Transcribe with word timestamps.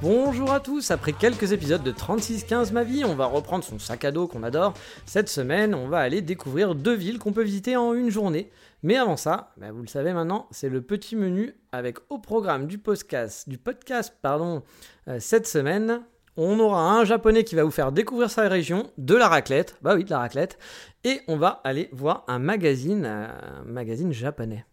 Bonjour 0.00 0.52
à 0.52 0.60
tous, 0.60 0.92
après 0.92 1.12
quelques 1.12 1.50
épisodes 1.50 1.82
de 1.82 1.90
3615 1.90 2.70
ma 2.70 2.84
vie, 2.84 3.04
on 3.04 3.16
va 3.16 3.26
reprendre 3.26 3.64
son 3.64 3.80
sac 3.80 4.04
à 4.04 4.12
dos 4.12 4.28
qu'on 4.28 4.44
adore. 4.44 4.74
Cette 5.06 5.28
semaine, 5.28 5.74
on 5.74 5.88
va 5.88 5.98
aller 5.98 6.22
découvrir 6.22 6.76
deux 6.76 6.94
villes 6.94 7.18
qu'on 7.18 7.32
peut 7.32 7.42
visiter 7.42 7.76
en 7.76 7.94
une 7.94 8.08
journée. 8.08 8.48
Mais 8.84 8.96
avant 8.96 9.16
ça, 9.16 9.52
bah, 9.56 9.72
vous 9.72 9.80
le 9.80 9.88
savez 9.88 10.12
maintenant, 10.12 10.46
c'est 10.52 10.68
le 10.68 10.82
petit 10.82 11.16
menu 11.16 11.56
avec 11.72 11.98
au 12.10 12.18
programme 12.18 12.68
du 12.68 12.78
podcast, 12.78 13.48
du 13.48 13.58
podcast 13.58 14.14
pardon, 14.22 14.62
euh, 15.08 15.18
cette 15.18 15.48
semaine. 15.48 16.02
On 16.36 16.60
aura 16.60 16.92
un 16.92 17.04
japonais 17.04 17.42
qui 17.42 17.56
va 17.56 17.64
vous 17.64 17.72
faire 17.72 17.90
découvrir 17.90 18.30
sa 18.30 18.48
région, 18.48 18.92
de 18.98 19.16
la 19.16 19.26
raclette, 19.26 19.78
bah 19.82 19.96
oui, 19.96 20.04
de 20.04 20.10
la 20.10 20.20
raclette, 20.20 20.60
et 21.02 21.22
on 21.26 21.36
va 21.36 21.60
aller 21.64 21.88
voir 21.90 22.22
un 22.28 22.38
magazine, 22.38 23.04
euh, 23.04 23.26
un 23.26 23.64
magazine 23.64 24.12
japonais. 24.12 24.64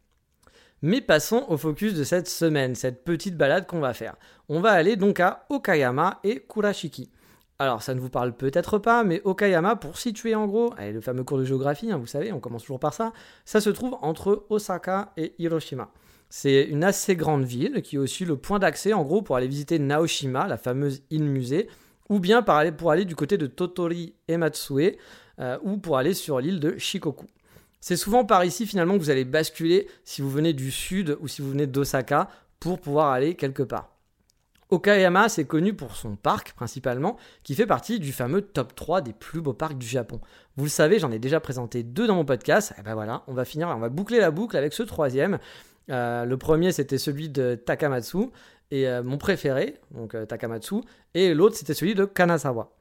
Mais 0.85 1.01
passons 1.01 1.45
au 1.47 1.57
focus 1.57 1.95
de 1.95 2.03
cette 2.03 2.27
semaine, 2.27 2.75
cette 2.75 3.03
petite 3.03 3.35
balade 3.35 3.65
qu'on 3.65 3.79
va 3.79 3.95
faire. 3.95 4.15
On 4.49 4.59
va 4.59 4.69
aller 4.69 4.97
donc 4.97 5.19
à 5.19 5.47
Okayama 5.49 6.19
et 6.23 6.45
Kurashiki. 6.47 7.09
Alors, 7.57 7.81
ça 7.81 7.95
ne 7.95 7.99
vous 7.99 8.11
parle 8.11 8.33
peut-être 8.33 8.77
pas, 8.77 9.03
mais 9.03 9.19
Okayama, 9.23 9.77
pour 9.77 9.97
situer 9.97 10.35
en 10.35 10.45
gros, 10.45 10.75
le 10.77 11.01
fameux 11.01 11.23
cours 11.23 11.39
de 11.39 11.43
géographie, 11.43 11.91
hein, 11.91 11.97
vous 11.97 12.05
savez, 12.05 12.31
on 12.31 12.39
commence 12.39 12.61
toujours 12.61 12.79
par 12.79 12.93
ça, 12.93 13.13
ça 13.45 13.61
se 13.61 13.71
trouve 13.71 13.97
entre 14.03 14.45
Osaka 14.51 15.11
et 15.17 15.33
Hiroshima. 15.39 15.89
C'est 16.29 16.65
une 16.65 16.83
assez 16.83 17.15
grande 17.15 17.45
ville 17.45 17.81
qui 17.81 17.95
est 17.95 17.99
aussi 17.99 18.23
le 18.23 18.37
point 18.37 18.59
d'accès 18.59 18.93
en 18.93 19.01
gros 19.01 19.23
pour 19.23 19.37
aller 19.37 19.47
visiter 19.47 19.79
Naoshima, 19.79 20.45
la 20.45 20.57
fameuse 20.57 21.01
île 21.09 21.23
musée, 21.23 21.67
ou 22.09 22.19
bien 22.19 22.43
pour 22.43 22.53
aller, 22.53 22.71
pour 22.71 22.91
aller 22.91 23.05
du 23.05 23.15
côté 23.15 23.39
de 23.39 23.47
Totori 23.47 24.13
et 24.27 24.37
Matsue, 24.37 24.97
euh, 25.39 25.57
ou 25.63 25.77
pour 25.77 25.97
aller 25.97 26.13
sur 26.13 26.39
l'île 26.39 26.59
de 26.59 26.77
Shikoku. 26.77 27.25
C'est 27.87 27.97
souvent 27.97 28.25
par 28.25 28.43
ici 28.43 28.65
finalement 28.65 28.95
que 28.95 28.99
vous 28.99 29.11
allez 29.11 29.25
basculer 29.25 29.87
si 30.05 30.23
vous 30.23 30.29
venez 30.31 30.53
du 30.53 30.71
sud 30.71 31.19
ou 31.19 31.27
si 31.27 31.43
vous 31.43 31.51
venez 31.51 31.67
d'Osaka 31.67 32.29
pour 32.59 32.79
pouvoir 32.79 33.11
aller 33.11 33.35
quelque 33.35 33.61
part. 33.61 33.91
Okayama, 34.71 35.29
c'est 35.29 35.45
connu 35.45 35.75
pour 35.75 35.95
son 35.95 36.15
parc 36.15 36.53
principalement, 36.53 37.15
qui 37.43 37.53
fait 37.53 37.67
partie 37.67 37.99
du 37.99 38.11
fameux 38.11 38.41
top 38.41 38.73
3 38.73 39.01
des 39.01 39.13
plus 39.13 39.39
beaux 39.39 39.53
parcs 39.53 39.77
du 39.77 39.85
Japon. 39.85 40.19
Vous 40.57 40.63
le 40.63 40.71
savez, 40.71 40.97
j'en 40.97 41.11
ai 41.11 41.19
déjà 41.19 41.39
présenté 41.39 41.83
deux 41.83 42.07
dans 42.07 42.15
mon 42.15 42.25
podcast. 42.25 42.73
Et 42.79 42.81
ben 42.81 42.95
voilà, 42.95 43.21
on 43.27 43.35
va 43.35 43.45
finir, 43.45 43.67
on 43.67 43.77
va 43.77 43.89
boucler 43.89 44.19
la 44.19 44.31
boucle 44.31 44.57
avec 44.57 44.73
ce 44.73 44.81
troisième. 44.81 45.37
Euh, 45.91 46.25
le 46.25 46.37
premier, 46.37 46.71
c'était 46.71 46.97
celui 46.97 47.29
de 47.29 47.53
Takamatsu, 47.53 48.31
et 48.71 48.87
euh, 48.87 49.03
mon 49.03 49.19
préféré, 49.19 49.75
donc 49.91 50.15
euh, 50.15 50.25
Takamatsu, 50.25 50.77
et 51.13 51.35
l'autre, 51.35 51.55
c'était 51.55 51.75
celui 51.75 51.93
de 51.93 52.05
Kanazawa. 52.05 52.71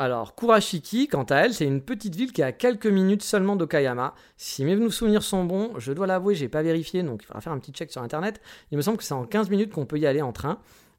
Alors, 0.00 0.34
Kurashiki, 0.34 1.08
quant 1.08 1.24
à 1.24 1.36
elle, 1.36 1.52
c'est 1.52 1.66
une 1.66 1.82
petite 1.82 2.14
ville 2.14 2.32
qui 2.32 2.40
est 2.40 2.44
à 2.44 2.52
quelques 2.52 2.86
minutes 2.86 3.22
seulement 3.22 3.54
d'Okayama. 3.54 4.14
Si 4.38 4.64
mes 4.64 4.88
souvenirs 4.88 5.22
sont 5.22 5.44
bons, 5.44 5.72
je 5.76 5.92
dois 5.92 6.06
l'avouer, 6.06 6.34
j'ai 6.34 6.48
pas 6.48 6.62
vérifié, 6.62 7.02
donc 7.02 7.22
il 7.22 7.26
faudra 7.26 7.42
faire 7.42 7.52
un 7.52 7.58
petit 7.58 7.72
check 7.72 7.92
sur 7.92 8.00
internet. 8.00 8.40
Il 8.70 8.78
me 8.78 8.82
semble 8.82 8.96
que 8.96 9.04
c'est 9.04 9.12
en 9.12 9.26
15 9.26 9.50
minutes 9.50 9.74
qu'on 9.74 9.84
peut 9.84 9.98
y 9.98 10.06
aller 10.06 10.22
en 10.22 10.32
train. 10.32 10.58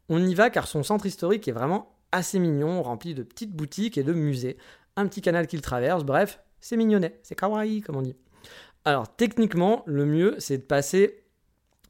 On 0.10 0.24
y 0.24 0.36
va 0.36 0.52
car 0.52 0.68
son 0.68 0.84
centre 0.84 1.08
historique 1.08 1.48
est 1.48 1.52
vraiment 1.52 1.96
assez 2.12 2.38
mignon, 2.38 2.84
rempli 2.84 3.16
de 3.16 3.24
petites 3.24 3.56
boutiques 3.56 3.98
et 3.98 4.04
de 4.04 4.14
musées. 4.14 4.58
Un 4.96 5.08
petit 5.08 5.22
canal 5.22 5.48
qu'il 5.48 5.62
traverse, 5.62 6.04
bref, 6.04 6.40
c'est 6.60 6.78
mignonnet, 6.78 7.20
c'est 7.24 7.34
kawaii 7.34 7.82
comme 7.82 7.96
on 7.96 8.04
dit. 8.04 8.16
Alors 8.86 9.08
techniquement, 9.16 9.82
le 9.88 10.06
mieux 10.06 10.36
c'est 10.38 10.60
de 10.60 10.64
passer 10.64 11.20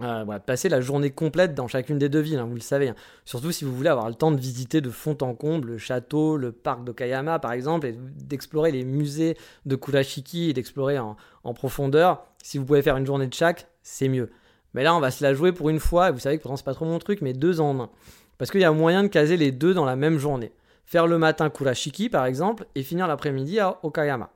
euh, 0.01 0.25
passer 0.39 0.67
la 0.67 0.81
journée 0.81 1.11
complète 1.11 1.53
dans 1.53 1.67
chacune 1.67 1.99
des 1.99 2.09
deux 2.09 2.21
villes, 2.21 2.39
hein, 2.39 2.47
vous 2.47 2.55
le 2.55 2.61
savez. 2.61 2.89
Hein. 2.89 2.95
Surtout 3.25 3.51
si 3.51 3.65
vous 3.65 3.75
voulez 3.75 3.89
avoir 3.89 4.09
le 4.09 4.15
temps 4.15 4.31
de 4.31 4.39
visiter 4.39 4.81
de 4.81 4.89
fond 4.89 5.17
en 5.21 5.35
comble 5.35 5.69
le 5.69 5.77
château, 5.77 6.37
le 6.37 6.51
parc 6.51 6.83
d'Okayama 6.83 7.37
par 7.39 7.51
exemple, 7.51 7.87
et 7.87 7.95
d'explorer 7.95 8.71
les 8.71 8.83
musées 8.83 9.37
de 9.65 9.75
Kurashiki 9.75 10.49
et 10.49 10.53
d'explorer 10.53 10.97
en, 10.97 11.15
profondeur. 11.53 12.25
Si 12.41 12.57
vous 12.57 12.65
pouvez 12.65 12.81
faire 12.81 12.97
une 12.97 13.05
journée 13.05 13.27
de 13.27 13.33
chaque, 13.33 13.67
c'est 13.83 14.07
mieux. 14.07 14.31
Mais 14.73 14.83
là, 14.83 14.95
on 14.95 14.99
va 14.99 15.11
se 15.11 15.23
la 15.23 15.33
jouer 15.33 15.51
pour 15.51 15.69
une 15.69 15.79
fois, 15.79 16.09
et 16.09 16.11
vous 16.11 16.19
savez 16.19 16.37
que 16.37 16.41
pourtant 16.41 16.57
c'est 16.57 16.65
pas 16.65 16.73
trop 16.73 16.85
mon 16.85 16.97
truc, 16.97 17.21
mais 17.21 17.33
deux 17.33 17.59
en 17.59 17.79
un. 17.79 17.89
Parce 18.37 18.49
qu'il 18.49 18.61
y 18.61 18.65
a 18.65 18.71
moyen 18.71 19.03
de 19.03 19.07
caser 19.07 19.37
les 19.37 19.51
deux 19.51 19.73
dans 19.73 19.85
la 19.85 19.95
même 19.95 20.17
journée. 20.17 20.51
Faire 20.85 21.05
le 21.05 21.19
matin 21.19 21.49
Kurashiki 21.49 22.09
par 22.09 22.25
exemple, 22.25 22.65
et 22.73 22.81
finir 22.81 23.07
l'après-midi 23.07 23.59
à 23.59 23.77
Okayama. 23.83 24.31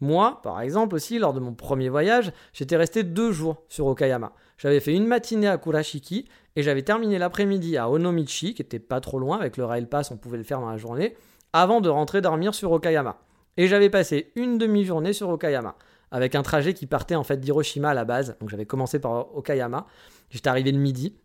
Moi, 0.00 0.40
par 0.42 0.60
exemple 0.60 0.94
aussi, 0.94 1.18
lors 1.18 1.32
de 1.32 1.40
mon 1.40 1.54
premier 1.54 1.88
voyage, 1.88 2.32
j'étais 2.52 2.76
resté 2.76 3.02
deux 3.02 3.32
jours 3.32 3.62
sur 3.68 3.86
Okayama. 3.86 4.32
J'avais 4.56 4.80
fait 4.80 4.94
une 4.94 5.06
matinée 5.06 5.48
à 5.48 5.58
Kurashiki 5.58 6.28
et 6.56 6.62
j'avais 6.62 6.82
terminé 6.82 7.18
l'après-midi 7.18 7.76
à 7.76 7.90
Onomichi, 7.90 8.54
qui 8.54 8.62
était 8.62 8.78
pas 8.78 9.00
trop 9.00 9.18
loin, 9.18 9.38
avec 9.38 9.56
le 9.56 9.64
rail 9.64 9.86
pass, 9.86 10.10
on 10.10 10.16
pouvait 10.16 10.38
le 10.38 10.44
faire 10.44 10.60
dans 10.60 10.70
la 10.70 10.76
journée, 10.76 11.16
avant 11.52 11.80
de 11.80 11.88
rentrer 11.88 12.20
dormir 12.20 12.54
sur 12.54 12.72
Okayama. 12.72 13.18
Et 13.56 13.66
j'avais 13.66 13.90
passé 13.90 14.32
une 14.36 14.58
demi-journée 14.58 15.12
sur 15.12 15.28
Okayama, 15.28 15.74
avec 16.10 16.34
un 16.34 16.42
trajet 16.42 16.74
qui 16.74 16.86
partait 16.86 17.14
en 17.16 17.24
fait 17.24 17.38
d'Hiroshima 17.38 17.90
à 17.90 17.94
la 17.94 18.04
base. 18.04 18.36
Donc 18.40 18.50
j'avais 18.50 18.66
commencé 18.66 19.00
par 19.00 19.36
Okayama, 19.36 19.86
j'étais 20.30 20.48
arrivé 20.48 20.72
le 20.72 20.78
midi, 20.78 21.16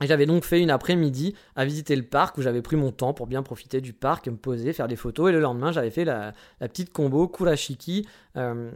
et 0.00 0.06
j'avais 0.06 0.26
donc 0.26 0.44
fait 0.44 0.60
une 0.60 0.70
après-midi 0.70 1.34
à 1.56 1.64
visiter 1.64 1.96
le 1.96 2.04
parc 2.04 2.38
où 2.38 2.42
j'avais 2.42 2.62
pris 2.62 2.76
mon 2.76 2.92
temps 2.92 3.12
pour 3.12 3.26
bien 3.26 3.42
profiter 3.42 3.80
du 3.80 3.92
parc, 3.92 4.28
me 4.28 4.36
poser, 4.36 4.72
faire 4.72 4.88
des 4.88 4.96
photos. 4.96 5.30
Et 5.30 5.32
le 5.32 5.40
lendemain, 5.40 5.72
j'avais 5.72 5.90
fait 5.90 6.04
la, 6.04 6.32
petite 6.60 6.92
combo 6.92 7.26
Kurashiki, 7.26 8.06
euh, 8.36 8.70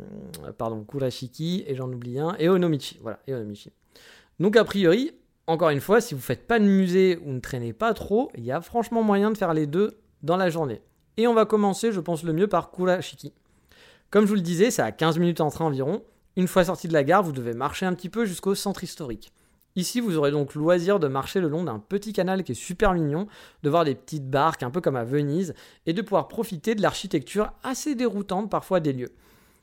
pardon, 0.58 0.84
Kurashiki, 0.84 1.64
et 1.66 1.76
j'en 1.76 1.90
oublie 1.92 2.18
un, 2.18 2.34
et 2.38 2.48
Onomichi. 2.48 2.98
Voilà, 3.00 3.20
et 3.26 3.34
Onomichi. 3.34 3.72
Donc, 4.40 4.56
a 4.56 4.64
priori, 4.64 5.12
encore 5.46 5.70
une 5.70 5.80
fois, 5.80 6.00
si 6.00 6.14
vous 6.14 6.20
faites 6.20 6.46
pas 6.46 6.58
de 6.58 6.64
musée 6.64 7.18
ou 7.24 7.32
ne 7.32 7.40
traînez 7.40 7.72
pas 7.72 7.94
trop, 7.94 8.30
il 8.36 8.44
y 8.44 8.50
a 8.50 8.60
franchement 8.60 9.02
moyen 9.02 9.30
de 9.30 9.38
faire 9.38 9.54
les 9.54 9.66
deux 9.66 9.98
dans 10.22 10.36
la 10.36 10.50
journée. 10.50 10.82
Et 11.16 11.26
on 11.28 11.34
va 11.34 11.44
commencer, 11.44 11.92
je 11.92 12.00
pense, 12.00 12.24
le 12.24 12.32
mieux 12.32 12.48
par 12.48 12.72
Kurashiki. 12.72 13.32
Comme 14.10 14.24
je 14.24 14.28
vous 14.28 14.34
le 14.34 14.40
disais, 14.40 14.70
c'est 14.70 14.82
à 14.82 14.90
15 14.90 15.18
minutes 15.18 15.40
en 15.40 15.50
train 15.50 15.66
environ. 15.66 16.02
Une 16.36 16.48
fois 16.48 16.64
sorti 16.64 16.88
de 16.88 16.92
la 16.92 17.04
gare, 17.04 17.22
vous 17.22 17.32
devez 17.32 17.52
marcher 17.52 17.86
un 17.86 17.94
petit 17.94 18.08
peu 18.08 18.24
jusqu'au 18.24 18.54
centre 18.54 18.82
historique. 18.82 19.32
Ici, 19.74 20.00
vous 20.00 20.18
aurez 20.18 20.30
donc 20.30 20.54
loisir 20.54 21.00
de 21.00 21.08
marcher 21.08 21.40
le 21.40 21.48
long 21.48 21.64
d'un 21.64 21.78
petit 21.78 22.12
canal 22.12 22.44
qui 22.44 22.52
est 22.52 22.56
super 22.56 22.92
mignon, 22.92 23.26
de 23.62 23.70
voir 23.70 23.84
des 23.84 23.94
petites 23.94 24.28
barques 24.28 24.62
un 24.62 24.70
peu 24.70 24.80
comme 24.80 24.96
à 24.96 25.04
Venise, 25.04 25.54
et 25.86 25.94
de 25.94 26.02
pouvoir 26.02 26.28
profiter 26.28 26.74
de 26.74 26.82
l'architecture 26.82 27.52
assez 27.62 27.94
déroutante 27.94 28.50
parfois 28.50 28.80
des 28.80 28.92
lieux. 28.92 29.12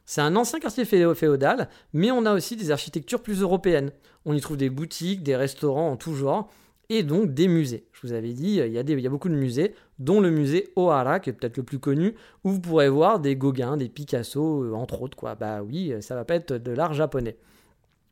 C'est 0.06 0.22
un 0.22 0.36
ancien 0.36 0.60
quartier 0.60 0.86
féodal, 0.86 1.70
mais 1.94 2.10
on 2.10 2.26
a 2.26 2.34
aussi 2.34 2.56
des 2.56 2.72
architectures 2.72 3.22
plus 3.22 3.42
européennes. 3.42 3.92
On 4.26 4.34
y 4.34 4.42
trouve 4.42 4.58
des 4.58 4.72
boutiques, 4.72 5.22
des 5.22 5.36
restaurants 5.36 5.92
en 5.92 5.98
tout 5.98 6.16
genre, 6.16 6.50
et 6.90 7.04
donc 7.04 7.36
des 7.36 7.48
musées. 7.48 7.86
Je 7.94 8.08
vous 8.08 8.14
avais 8.14 8.34
dit, 8.34 8.56
il 8.58 8.74
y 8.74 9.06
a, 9.06 9.10
beaucoup 9.10 9.30
de 9.30 9.36
musées, 9.36 9.76
dont 10.00 10.20
le 10.20 10.32
musée 10.32 10.74
Ohara, 10.76 11.20
qui 11.20 11.30
est 11.30 11.34
peut-être 11.34 11.58
le 11.58 11.64
plus 11.64 11.78
connu, 11.78 12.16
où 12.44 12.50
vous 12.50 12.60
pourrez 12.60 12.90
voir 12.90 13.20
des 13.20 13.36
Gauguin, 13.36 13.78
des 13.78 13.90
Picasso, 13.90 14.64
euh, 14.64 14.74
entre 14.74 15.04
autres. 15.04 15.16
Quoi. 15.16 15.36
Bah 15.36 15.62
oui, 15.62 15.94
ça 16.02 16.16
va 16.16 16.26
pas 16.26 16.34
être 16.34 16.54
de 16.54 16.72
l'art 16.72 16.96
japonais. 16.96 17.38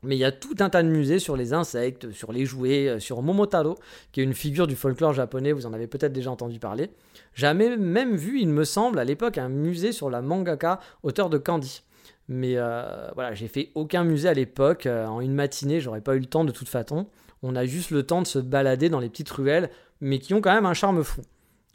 Mais 0.02 0.16
il 0.16 0.18
y 0.20 0.24
a 0.24 0.32
tout 0.32 0.54
un 0.60 0.70
tas 0.70 0.82
de 0.82 0.88
musées 0.88 1.18
sur 1.18 1.36
les 1.36 1.52
insectes, 1.52 2.12
sur 2.12 2.32
les 2.32 2.44
jouets, 2.44 2.88
euh, 2.88 3.00
sur 3.00 3.20
Momotaro, 3.22 3.76
qui 4.12 4.20
est 4.20 4.24
une 4.24 4.34
figure 4.34 4.66
du 4.66 4.76
folklore 4.76 5.12
japonais, 5.12 5.52
vous 5.52 5.66
en 5.66 5.72
avez 5.72 5.88
peut-être 5.88 6.12
déjà 6.12 6.30
entendu 6.30 6.58
parler. 6.58 6.90
J'avais 7.34 7.76
même 7.76 8.14
vu, 8.14 8.40
il 8.40 8.48
me 8.48 8.64
semble, 8.64 8.98
à 8.98 9.04
l'époque, 9.04 9.38
un 9.38 9.48
musée 9.48 9.92
sur 9.92 10.08
la 10.08 10.22
mangaka, 10.22 10.78
auteur 11.02 11.30
de 11.30 11.38
Candy. 11.38 11.82
Mais 12.28 12.54
euh, 12.56 13.08
voilà, 13.14 13.34
j'ai 13.34 13.48
fait 13.48 13.70
aucun 13.74 14.04
musée 14.04 14.28
à 14.28 14.34
l'époque. 14.34 14.86
Euh, 14.86 15.06
en 15.06 15.20
une 15.20 15.34
matinée, 15.34 15.80
j'aurais 15.80 16.02
pas 16.02 16.14
eu 16.14 16.20
le 16.20 16.26
temps 16.26 16.44
de 16.44 16.52
toute 16.52 16.68
façon. 16.68 17.06
On 17.42 17.56
a 17.56 17.64
juste 17.64 17.90
le 17.90 18.02
temps 18.04 18.22
de 18.22 18.26
se 18.26 18.38
balader 18.38 18.90
dans 18.90 19.00
les 19.00 19.08
petites 19.08 19.30
ruelles, 19.30 19.70
mais 20.00 20.18
qui 20.18 20.34
ont 20.34 20.40
quand 20.40 20.52
même 20.52 20.66
un 20.66 20.74
charme 20.74 21.02
fou. 21.02 21.22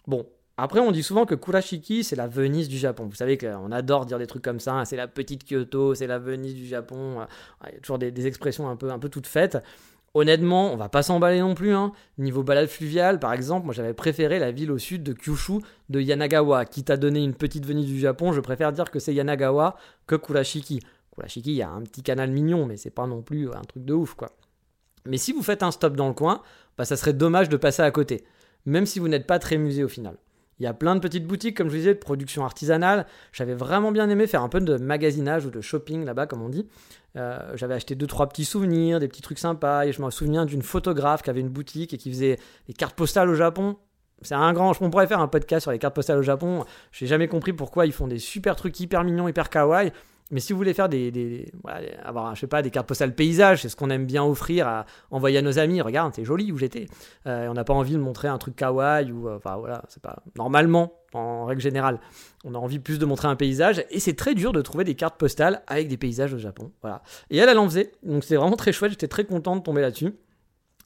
Bon, 0.07 0.27
après, 0.55 0.79
on 0.79 0.91
dit 0.91 1.01
souvent 1.01 1.25
que 1.25 1.33
Kurashiki, 1.33 2.03
c'est 2.03 2.15
la 2.15 2.27
Venise 2.27 2.69
du 2.69 2.77
Japon. 2.77 3.07
Vous 3.07 3.15
savez 3.15 3.39
qu'on 3.39 3.71
adore 3.71 4.05
dire 4.05 4.19
des 4.19 4.27
trucs 4.27 4.43
comme 4.43 4.59
ça. 4.59 4.73
Hein. 4.73 4.85
c'est 4.85 4.95
la 4.95 5.07
petite 5.07 5.45
Kyoto, 5.49 5.95
c'est 5.95 6.05
la 6.05 6.19
Venise 6.19 6.53
du 6.53 6.67
Japon. 6.67 7.21
Euh, 7.21 7.25
il 7.67 7.73
y 7.73 7.77
a 7.77 7.79
toujours 7.79 7.97
des, 7.97 8.27
expressions 8.27 8.69
un 8.69 8.75
peu, 8.75 8.91
un 8.91 8.99
peu 8.99 9.09
toutes 9.09 9.25
faites. 9.25 9.57
Honnêtement, 10.13 10.71
on 10.71 10.75
va 10.75 10.89
pas 10.89 11.01
s'emballer 11.01 11.39
non 11.39 11.55
plus. 11.55 11.73
Hein. 11.73 11.91
Niveau 12.19 12.43
balade 12.43 12.67
fluviale, 12.67 13.19
par 13.19 13.33
exemple, 13.33 13.65
moi 13.65 13.73
j'avais 13.73 13.95
préféré 13.95 14.37
la 14.37 14.51
ville 14.51 14.71
au 14.71 14.77
sud 14.77 15.01
de 15.01 15.13
Kyushu 15.13 15.53
de 15.89 15.99
Yanagawa. 15.99 16.65
Qui 16.65 16.83
t'a 16.83 16.97
donné 16.97 17.23
une 17.23 17.33
petite 17.33 17.65
Venise 17.65 17.87
du 17.87 17.99
Japon, 17.99 18.31
je 18.31 18.39
préfère 18.39 18.71
dire 18.71 18.91
que 18.91 18.99
c'est 18.99 19.13
Yanagawa 19.15 19.75
que 20.05 20.15
Kurashiki. 20.15 20.81
Kurashiki, 21.15 21.49
il 21.49 21.55
y 21.55 21.63
a 21.63 21.69
un 21.69 21.81
petit 21.81 22.03
canal 22.03 22.29
mignon, 22.29 22.67
mais 22.67 22.77
c'est 22.77 22.91
pas 22.91 23.07
non 23.07 23.23
plus 23.23 23.49
un 23.49 23.61
truc 23.61 23.85
de 23.85 23.93
ouf, 23.95 24.13
quoi. 24.13 24.29
Mais 25.07 25.17
si 25.17 25.33
vous 25.33 25.41
faites 25.41 25.63
un 25.63 25.71
stop 25.71 25.95
dans 25.95 26.07
le 26.07 26.13
coin, 26.13 26.43
bah, 26.77 26.85
ça 26.85 26.95
serait 26.95 27.13
dommage 27.13 27.49
de 27.49 27.57
passer 27.57 27.81
à 27.81 27.89
côté. 27.89 28.23
Même 28.67 28.85
si 28.85 28.99
vous 28.99 29.07
n'êtes 29.07 29.25
pas 29.25 29.39
très 29.39 29.57
musée 29.57 29.83
au 29.83 29.89
final. 29.89 30.15
Il 30.59 30.63
y 30.63 30.67
a 30.67 30.73
plein 30.73 30.95
de 30.95 30.99
petites 30.99 31.25
boutiques, 31.25 31.57
comme 31.57 31.67
je 31.67 31.71
vous 31.71 31.79
disais, 31.79 31.93
de 31.93 31.99
production 31.99 32.45
artisanale. 32.45 33.05
J'avais 33.31 33.53
vraiment 33.53 33.91
bien 33.91 34.09
aimé 34.09 34.27
faire 34.27 34.43
un 34.43 34.49
peu 34.49 34.61
de 34.61 34.77
magasinage 34.77 35.45
ou 35.45 35.49
de 35.49 35.61
shopping 35.61 36.05
là-bas, 36.05 36.27
comme 36.27 36.41
on 36.41 36.49
dit. 36.49 36.67
Euh, 37.15 37.39
j'avais 37.55 37.73
acheté 37.73 37.95
deux 37.95 38.07
trois 38.07 38.27
petits 38.27 38.45
souvenirs, 38.45 38.99
des 38.99 39.07
petits 39.07 39.21
trucs 39.21 39.39
sympas. 39.39 39.85
Et 39.85 39.91
je 39.91 40.01
me 40.01 40.09
souviens 40.09 40.45
d'une 40.45 40.61
photographe 40.61 41.21
qui 41.21 41.29
avait 41.29 41.41
une 41.41 41.49
boutique 41.49 41.93
et 41.93 41.97
qui 41.97 42.11
faisait 42.11 42.37
des 42.67 42.73
cartes 42.73 42.95
postales 42.95 43.29
au 43.29 43.35
Japon. 43.35 43.77
C'est 44.21 44.35
un 44.35 44.53
grand. 44.53 44.73
On 44.81 44.89
pourrait 44.89 45.07
faire 45.07 45.19
un 45.19 45.27
podcast 45.27 45.63
sur 45.63 45.71
les 45.71 45.79
cartes 45.79 45.95
postales 45.95 46.19
au 46.19 46.23
Japon. 46.23 46.65
J'ai 46.91 47.07
jamais 47.07 47.27
compris 47.27 47.53
pourquoi 47.53 47.85
ils 47.85 47.91
font 47.91 48.07
des 48.07 48.19
super 48.19 48.55
trucs 48.55 48.79
hyper 48.79 49.03
mignons, 49.03 49.27
hyper 49.27 49.49
kawaii. 49.49 49.91
Mais 50.31 50.39
si 50.39 50.53
vous 50.53 50.57
voulez 50.57 50.73
faire 50.73 50.89
des, 50.89 51.51
voilà, 51.63 51.81
avoir, 52.03 52.33
je 52.35 52.41
sais 52.41 52.47
pas, 52.47 52.61
des 52.61 52.71
cartes 52.71 52.87
postales 52.87 53.13
paysages, 53.13 53.61
c'est 53.61 53.69
ce 53.69 53.75
qu'on 53.75 53.89
aime 53.89 54.05
bien 54.05 54.23
offrir 54.23 54.67
à 54.67 54.85
envoyer 55.11 55.37
à 55.37 55.41
nos 55.41 55.59
amis. 55.59 55.81
Regarde, 55.81 56.13
c'est 56.15 56.25
joli 56.25 56.51
où 56.51 56.57
j'étais. 56.57 56.87
Euh, 57.27 57.47
on 57.47 57.53
n'a 57.53 57.63
pas 57.63 57.73
envie 57.73 57.93
de 57.93 57.99
montrer 57.99 58.27
un 58.29 58.37
truc 58.37 58.55
kawaii 58.55 59.11
ou, 59.11 59.27
euh, 59.27 59.37
enfin 59.37 59.57
voilà, 59.57 59.83
c'est 59.89 60.01
pas 60.01 60.23
normalement 60.37 60.93
en 61.13 61.45
règle 61.45 61.61
générale. 61.61 61.99
On 62.45 62.55
a 62.55 62.57
envie 62.57 62.79
plus 62.79 62.99
de 62.99 63.05
montrer 63.05 63.27
un 63.27 63.35
paysage 63.35 63.85
et 63.91 63.99
c'est 63.99 64.15
très 64.15 64.33
dur 64.33 64.53
de 64.53 64.61
trouver 64.61 64.83
des 64.83 64.95
cartes 64.95 65.19
postales 65.19 65.61
avec 65.67 65.87
des 65.87 65.97
paysages 65.97 66.33
au 66.33 66.39
Japon. 66.39 66.71
Voilà. 66.81 67.03
Et 67.29 67.37
elle, 67.37 67.49
elle 67.49 67.59
en 67.59 67.69
faisait, 67.69 67.91
donc 68.01 68.23
c'est 68.23 68.35
vraiment 68.35 68.55
très 68.55 68.71
chouette. 68.71 68.91
J'étais 68.91 69.07
très 69.07 69.25
content 69.25 69.55
de 69.55 69.61
tomber 69.61 69.81
là-dessus. 69.81 70.15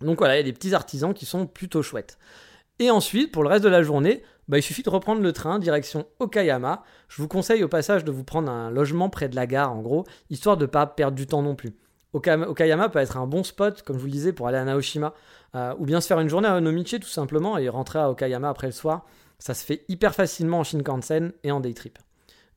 Donc 0.01 0.19
voilà, 0.19 0.35
il 0.35 0.37
y 0.37 0.41
a 0.41 0.43
des 0.43 0.53
petits 0.53 0.73
artisans 0.73 1.13
qui 1.13 1.25
sont 1.25 1.47
plutôt 1.47 1.81
chouettes. 1.81 2.17
Et 2.79 2.91
ensuite, 2.91 3.31
pour 3.31 3.43
le 3.43 3.49
reste 3.49 3.63
de 3.63 3.69
la 3.69 3.81
journée, 3.81 4.21
bah, 4.47 4.57
il 4.57 4.61
suffit 4.61 4.83
de 4.83 4.89
reprendre 4.89 5.21
le 5.21 5.33
train 5.33 5.59
direction 5.59 6.05
Okayama. 6.19 6.83
Je 7.09 7.21
vous 7.21 7.27
conseille 7.27 7.63
au 7.63 7.67
passage 7.67 8.03
de 8.03 8.11
vous 8.11 8.23
prendre 8.23 8.49
un 8.51 8.69
logement 8.69 9.09
près 9.09 9.29
de 9.29 9.35
la 9.35 9.45
gare, 9.45 9.73
en 9.73 9.81
gros, 9.81 10.05
histoire 10.29 10.57
de 10.57 10.65
ne 10.65 10.69
pas 10.69 10.85
perdre 10.87 11.17
du 11.17 11.27
temps 11.27 11.41
non 11.41 11.55
plus. 11.55 11.75
Okayama 12.13 12.89
peut 12.89 12.99
être 12.99 13.17
un 13.17 13.27
bon 13.27 13.43
spot, 13.43 13.83
comme 13.83 13.97
je 13.97 14.01
vous 14.01 14.07
le 14.07 14.11
disais, 14.11 14.33
pour 14.33 14.47
aller 14.47 14.57
à 14.57 14.63
Naoshima, 14.63 15.13
euh, 15.55 15.75
ou 15.77 15.85
bien 15.85 16.01
se 16.01 16.07
faire 16.07 16.19
une 16.19 16.29
journée 16.29 16.47
à 16.47 16.55
Onomichi 16.55 16.99
tout 16.99 17.07
simplement 17.07 17.57
et 17.57 17.69
rentrer 17.69 17.99
à 17.99 18.09
Okayama 18.09 18.49
après 18.49 18.67
le 18.67 18.73
soir. 18.73 19.05
Ça 19.39 19.53
se 19.53 19.63
fait 19.63 19.85
hyper 19.87 20.15
facilement 20.15 20.59
en 20.59 20.63
Shinkansen 20.63 21.33
et 21.43 21.51
en 21.51 21.59
day 21.59 21.73
trip. 21.73 21.99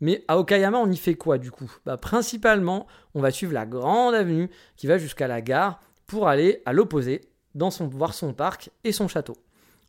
Mais 0.01 0.25
à 0.29 0.39
Okayama, 0.39 0.79
on 0.79 0.91
y 0.91 0.97
fait 0.97 1.15
quoi 1.15 1.37
du 1.37 1.51
coup? 1.51 1.71
Bah, 1.85 1.99
Principalement, 1.99 2.87
on 3.15 3.21
va 3.21 3.31
suivre 3.31 3.53
la 3.53 3.67
grande 3.67 4.15
avenue 4.15 4.49
qui 4.77 4.87
va 4.87 4.97
jusqu'à 4.97 5.29
la 5.29 5.43
gare 5.43 5.81
pour 6.07 6.29
aller 6.29 6.63
à 6.65 6.73
l'opposé, 6.73 7.21
dans 7.55 7.71
son, 7.71 7.89
voir 7.89 8.15
son 8.15 8.33
parc 8.33 8.71
et 8.85 8.93
son 8.93 9.09
château. 9.09 9.37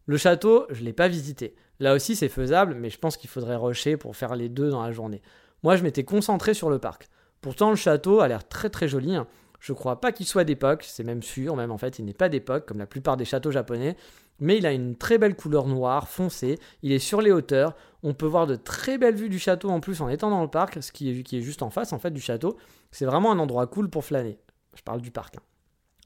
Le 0.06 0.18
château, 0.18 0.66
je 0.70 0.82
ne 0.82 0.86
l'ai 0.86 0.94
pas 0.94 1.08
visité. 1.08 1.56
Là 1.82 1.96
aussi, 1.96 2.16
c'est 2.16 2.30
faisable, 2.30 2.76
mais 2.76 2.92
je 2.92 3.00
pense 3.00 3.18
qu'il 3.18 3.28
faudrait 3.28 3.56
rusher 3.56 3.98
pour 3.98 4.16
faire 4.16 4.36
les 4.36 4.50
deux 4.50 4.70
dans 4.70 4.84
la 4.84 4.92
journée. 4.92 5.24
Moi, 5.64 5.76
je 5.76 5.84
m'étais 5.84 6.04
concentré 6.04 6.54
sur 6.54 6.70
le 6.70 6.78
parc. 6.78 7.08
Pourtant, 7.42 7.72
le 7.72 7.76
château 7.76 8.20
a 8.20 8.28
l'air 8.28 8.48
très 8.48 8.70
très 8.70 8.88
joli. 8.88 9.16
Hein. 9.16 9.26
Je 9.60 9.74
crois 9.74 10.00
pas 10.00 10.12
qu'il 10.12 10.28
soit 10.28 10.44
d'époque, 10.44 10.84
c'est 10.88 11.04
même 11.04 11.24
sûr, 11.24 11.56
même 11.56 11.72
en 11.72 11.80
fait, 11.80 11.98
il 11.98 12.06
n'est 12.06 12.14
pas 12.14 12.30
d'époque, 12.30 12.68
comme 12.68 12.78
la 12.78 12.86
plupart 12.86 13.18
des 13.18 13.26
châteaux 13.26 13.50
japonais, 13.50 13.98
mais 14.40 14.58
il 14.58 14.68
a 14.68 14.74
une 14.74 14.96
très 14.96 15.18
belle 15.18 15.36
couleur 15.36 15.66
noire, 15.66 16.08
foncée, 16.08 16.60
il 16.84 16.92
est 16.92 17.00
sur 17.00 17.20
les 17.20 17.32
hauteurs, 17.32 17.76
on 18.04 18.14
peut 18.14 18.28
voir 18.28 18.46
de 18.46 18.56
très 18.56 19.00
belles 19.00 19.16
vues 19.16 19.30
du 19.30 19.40
château 19.40 19.70
en 19.70 19.80
plus 19.80 20.02
en 20.02 20.10
étant 20.10 20.30
dans 20.30 20.44
le 20.44 20.50
parc, 20.50 20.84
ce 20.84 20.92
qui 20.92 21.10
est, 21.10 21.42
juste 21.42 21.64
en 21.64 21.72
face 21.72 21.94
en 21.94 22.00
fait 22.00 22.12
du 22.12 22.22
château. 22.22 22.58
C'est 22.92 23.06
vraiment 23.06 23.32
un 23.32 23.40
endroit 23.40 23.66
cool 23.66 23.90
pour 23.90 24.06
flâner. 24.06 24.38
Je 24.76 24.84
parle 24.84 25.02
du 25.02 25.10
parc. 25.10 25.38
Hein. 25.38 25.42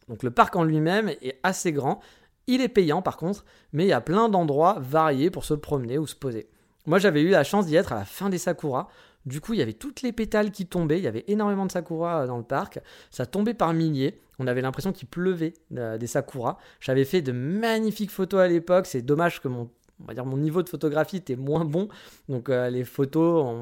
Donc 0.08 0.24
le 0.24 0.32
parc 0.32 0.56
en 0.56 0.64
lui-même 0.64 1.10
est 1.10 1.40
assez 1.44 1.74
grand, 1.74 2.00
il 2.48 2.62
est 2.62 2.70
payant 2.70 3.02
par 3.02 3.18
contre, 3.18 3.46
mais 3.74 3.86
il 3.86 3.90
y 3.90 3.94
a 3.94 4.02
plein 4.02 4.30
d'endroits 4.30 4.78
variés 4.80 5.30
pour 5.30 5.46
se 5.46 5.54
promener 5.54 5.98
ou 5.98 6.08
se 6.08 6.16
poser. 6.16 6.48
Moi 6.86 7.00
j'avais 7.00 7.22
eu 7.22 7.30
la 7.30 7.44
chance 7.44 7.66
d'y 7.66 7.76
être 7.76 7.94
à 7.94 7.96
la 7.96 8.06
fin 8.06 8.30
des 8.30 8.38
Sakura, 8.38 8.90
du 9.26 9.42
coup, 9.42 9.54
il 9.54 9.60
y 9.60 9.62
avait 9.62 9.74
toutes 9.74 10.02
les 10.02 10.12
pétales 10.12 10.52
qui 10.52 10.66
tombaient. 10.66 11.00
Il 11.00 11.04
y 11.04 11.08
avait 11.08 11.26
énormément 11.28 11.66
de 11.66 11.72
sakura 11.72 12.22
euh, 12.22 12.28
dans 12.28 12.38
le 12.38 12.44
parc. 12.44 12.80
Ça 13.10 13.26
tombait 13.26 13.54
par 13.54 13.74
milliers. 13.74 14.20
On 14.40 14.48
avait 14.48 14.62
l'impression 14.62 14.92
qu'il 14.92 15.08
pleuvait 15.08 15.54
euh, 15.78 15.98
des 15.98 16.08
sakura. 16.08 16.58
J'avais 16.80 17.06
fait 17.06 17.22
de 17.22 17.32
magnifiques 17.32 18.12
photos 18.12 18.42
à 18.42 18.48
l'époque. 18.48 18.86
C'est 18.86 19.02
dommage 19.02 19.42
que 19.42 19.48
mon, 19.48 19.70
on 20.08 20.14
dire, 20.14 20.26
mon 20.26 20.38
niveau 20.38 20.62
de 20.62 20.70
photographie 20.70 21.18
était 21.18 21.36
moins 21.36 21.66
bon. 21.66 21.88
Donc 22.30 22.50
euh, 22.50 22.70
les 22.70 22.84
photos, 22.84 23.56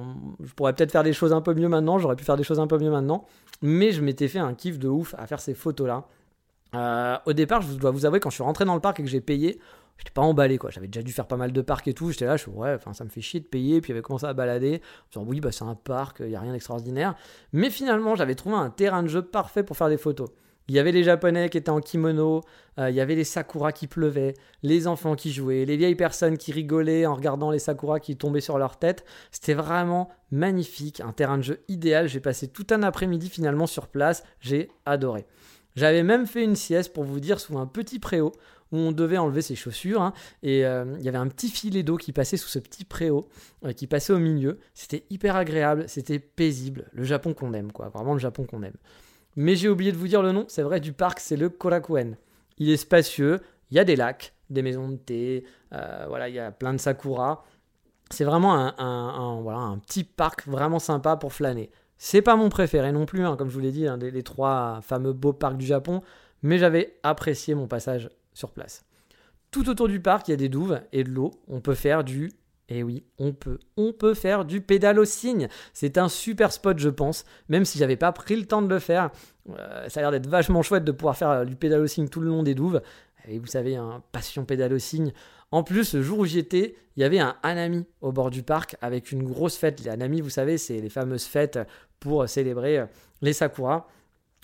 je 0.44 0.54
pourrais 0.54 0.74
peut-être 0.74 0.92
faire 0.92 1.04
des 1.04 1.14
choses 1.14 1.32
un 1.32 1.42
peu 1.42 1.54
mieux 1.54 1.70
maintenant. 1.70 1.98
J'aurais 1.98 2.18
pu 2.18 2.26
faire 2.26 2.38
des 2.38 2.44
choses 2.44 2.60
un 2.60 2.68
peu 2.68 2.78
mieux 2.78 2.92
maintenant. 2.92 3.26
Mais 3.62 3.92
je 3.92 4.02
m'étais 4.02 4.28
fait 4.28 4.40
un 4.40 4.54
kiff 4.54 4.80
de 4.80 4.90
ouf 4.90 5.16
à 5.18 5.28
faire 5.28 5.40
ces 5.40 5.54
photos-là. 5.54 6.06
Au 6.74 7.34
départ, 7.34 7.62
je 7.62 7.74
dois 7.74 7.92
vous 7.92 8.06
avouer, 8.06 8.20
quand 8.20 8.30
je 8.30 8.36
suis 8.36 8.44
rentré 8.44 8.66
dans 8.66 8.76
le 8.76 8.82
parc 8.82 9.00
et 9.00 9.04
que 9.04 9.10
j'ai 9.10 9.22
payé, 9.22 9.60
j'étais 9.98 10.12
pas 10.12 10.22
emballé 10.22 10.58
quoi. 10.58 10.70
J'avais 10.70 10.88
déjà 10.88 11.04
dû 11.04 11.12
faire 11.12 11.28
pas 11.28 11.38
mal 11.38 11.52
de 11.52 11.62
parcs 11.62 11.88
et 11.88 11.94
tout. 11.94 12.12
J'étais 12.12 12.26
là, 12.26 12.38
je 12.38 12.50
ouais, 12.50 12.74
enfin 12.74 12.94
ça 12.94 13.04
me 13.04 13.10
fait 13.10 13.22
chier 13.22 13.40
de 13.40 13.46
payer. 13.46 13.82
Puis 13.82 13.90
j'avais 13.90 14.02
commencé 14.02 14.26
à 14.26 14.34
balader. 14.34 14.82
Je 15.12 15.20
me 15.20 15.26
oui, 15.26 15.40
bah 15.40 15.52
c'est 15.52 15.64
un 15.64 15.76
parc, 15.76 16.18
il 16.22 16.30
y 16.30 16.36
a 16.36 16.40
rien 16.40 16.54
d'extraordinaire. 16.54 17.16
Mais 17.52 17.70
finalement, 17.70 18.16
j'avais 18.16 18.36
trouvé 18.36 18.56
un 18.56 18.70
terrain 18.70 19.04
de 19.04 19.08
jeu 19.08 19.22
parfait 19.22 19.64
pour 19.64 19.78
faire 19.78 19.90
des 19.90 19.98
photos. 19.98 20.30
Il 20.70 20.76
y 20.76 20.80
avait 20.80 20.94
les 20.94 21.04
Japonais 21.04 21.50
qui 21.50 21.58
étaient 21.58 21.70
en 21.70 21.82
kimono, 21.82 22.42
euh, 22.80 22.90
il 22.90 22.96
y 22.96 23.02
avait 23.02 23.16
les 23.16 23.26
sakuras 23.26 23.74
qui 23.74 23.88
pleuvaient, 23.88 24.34
les 24.62 24.88
enfants 24.88 25.16
qui 25.16 25.34
jouaient, 25.34 25.66
les 25.66 25.76
vieilles 25.76 25.96
personnes 25.96 26.38
qui 26.38 26.54
rigolaient 26.54 27.06
en 27.06 27.16
regardant 27.16 27.52
les 27.52 27.60
sakuras 27.60 28.00
qui 28.00 28.16
tombaient 28.16 28.40
sur 28.40 28.58
leur 28.58 28.78
tête. 28.78 29.04
C'était 29.30 29.56
vraiment 29.56 30.10
magnifique, 30.32 31.02
un 31.02 31.12
terrain 31.12 31.38
de 31.38 31.44
jeu 31.44 31.64
idéal. 31.68 32.08
J'ai 32.08 32.22
passé 32.22 32.48
tout 32.48 32.68
un 32.72 32.82
après-midi 32.82 33.30
finalement 33.30 33.68
sur 33.68 33.88
place, 33.88 34.24
j'ai 34.40 34.72
adoré. 34.86 35.26
J'avais 35.76 36.04
même 36.04 36.28
fait 36.28 36.44
une 36.44 36.56
sieste 36.56 36.94
pour 36.94 37.04
vous 37.04 37.20
dire 37.20 37.40
sous 37.40 37.58
un 37.58 37.66
petit 37.66 38.00
préau 38.00 38.32
où 38.72 38.78
on 38.78 38.92
devait 38.92 39.18
enlever 39.18 39.42
ses 39.42 39.56
chaussures. 39.56 40.02
Hein, 40.02 40.14
et 40.42 40.66
euh, 40.66 40.86
il 41.00 41.06
y 41.06 41.08
avait 41.08 41.18
un 41.18 41.28
petit 41.28 41.50
filet 41.50 41.84
d'eau 41.84 41.98
qui 41.98 42.12
passait 42.12 42.38
sous 42.38 42.50
ce 42.50 42.60
petit 42.60 42.86
préau, 42.86 43.28
euh, 43.66 43.72
qui 43.72 43.88
passait 43.88 44.14
au 44.14 44.20
milieu. 44.20 44.60
C'était 44.74 45.06
hyper 45.10 45.36
agréable, 45.36 45.86
c'était 45.88 46.20
paisible. 46.20 46.90
Le 46.92 47.04
Japon 47.04 47.34
qu'on 47.34 47.54
aime, 47.54 47.72
quoi. 47.72 47.90
Vraiment 47.90 48.14
le 48.14 48.20
Japon 48.20 48.46
qu'on 48.46 48.64
aime. 48.64 48.76
Mais 49.36 49.56
j'ai 49.56 49.70
oublié 49.70 49.92
de 49.92 49.98
vous 49.98 50.08
dire 50.08 50.22
le 50.22 50.32
nom, 50.32 50.46
c'est 50.48 50.64
vrai, 50.64 50.80
du 50.80 50.94
parc, 50.94 51.20
c'est 51.20 51.38
le 51.38 51.50
Korakuen. 51.50 52.18
Il 52.58 52.70
est 52.70 52.78
spacieux, 52.78 53.42
il 53.72 53.78
y 53.78 53.80
a 53.80 53.84
des 53.84 53.96
lacs, 53.96 54.34
des 54.50 54.62
maisons 54.62 54.90
de 54.90 54.98
thé, 54.98 55.44
euh, 55.74 56.06
voilà, 56.08 56.30
il 56.30 56.36
y 56.36 56.40
a 56.40 56.52
plein 56.52 56.74
de 56.74 56.80
sakura. 56.80 57.44
C'est 58.12 58.26
vraiment 58.26 58.54
un, 58.54 58.76
un 58.78 59.78
petit 59.80 60.04
parc 60.04 60.48
vraiment 60.48 60.78
sympa 60.78 61.16
pour 61.16 61.34
flâner. 61.34 61.72
C'est 62.06 62.22
pas 62.22 62.36
mon 62.36 62.50
préféré 62.50 62.92
non 62.92 63.06
plus, 63.06 63.26
hein, 63.26 63.38
comme 63.38 63.48
je 63.48 63.54
vous 63.54 63.62
l'ai 63.62 63.72
dit, 63.72 63.88
des 63.98 64.12
les 64.12 64.24
trois 64.24 64.82
fameux 64.82 65.14
beaux 65.14 65.32
parcs 65.32 65.56
du 65.56 65.66
Japon, 65.66 66.02
mais 66.42 66.58
j'avais 66.58 66.98
apprécié 67.02 67.56
mon 67.56 67.66
passage 67.66 68.10
sur 68.34 68.52
place. 68.52 68.84
Tout 69.52 69.70
autour 69.70 69.88
du 69.88 70.02
parc, 70.02 70.28
il 70.28 70.32
y 70.32 70.34
a 70.34 70.38
des 70.38 70.50
douves 70.50 70.82
et 70.92 71.06
de 71.06 71.10
l'eau. 71.10 71.32
On 71.48 71.62
peut 71.62 71.76
faire 71.76 72.04
du 72.04 72.34
eh 72.68 72.84
oui, 72.84 73.06
on 73.20 73.32
peut. 73.32 73.58
On 73.78 73.94
peut 73.94 74.16
faire 74.16 74.44
du 74.44 74.60
pédalo 74.60 75.04
au 75.04 75.06
cygne. 75.06 75.48
C'est 75.72 75.98
un 75.98 76.10
super 76.10 76.52
spot, 76.52 76.78
je 76.78 76.90
pense. 76.90 77.24
Même 77.48 77.64
si 77.64 77.78
j'avais 77.78 77.96
pas 77.96 78.12
pris 78.12 78.36
le 78.36 78.46
temps 78.46 78.62
de 78.62 78.68
le 78.68 78.80
faire. 78.80 79.10
Euh, 79.50 79.88
ça 79.88 80.02
a 80.02 80.04
l'air 80.04 80.12
d'être 80.12 80.28
vachement 80.28 80.62
chouette 80.62 80.84
de 80.84 80.92
pouvoir 80.92 81.16
faire 81.16 81.30
euh, 81.30 81.46
du 81.46 81.56
pédalo 81.56 81.86
au 81.86 81.88
cygne 81.88 82.10
tout 82.10 82.20
le 82.20 82.28
long 82.28 82.44
des 82.44 82.54
douves. 82.54 82.82
Et 83.30 83.40
vous 83.40 83.48
savez, 83.48 83.78
un 83.78 84.04
passion 84.12 84.44
pédalo 84.44 84.76
au 84.76 84.80
cygne. 84.80 85.14
En 85.52 85.64
plus, 85.64 85.94
le 85.94 86.02
jour 86.02 86.20
où 86.20 86.26
j'y 86.26 86.40
étais, 86.40 86.76
il 86.96 87.02
y 87.02 87.04
avait 87.04 87.20
un 87.20 87.36
Hanami 87.44 87.86
au 88.02 88.12
bord 88.12 88.32
du 88.32 88.42
parc 88.42 88.76
avec 88.82 89.12
une 89.12 89.24
grosse 89.24 89.56
fête. 89.56 89.84
Les 89.84 89.90
Hanami, 89.90 90.20
vous 90.20 90.32
savez, 90.32 90.58
c'est 90.58 90.80
les 90.80 90.90
fameuses 90.90 91.26
fêtes 91.26 91.60
pour 92.04 92.28
célébrer 92.28 92.80
euh, 92.80 92.86
les 93.22 93.34
Sakura 93.34 93.88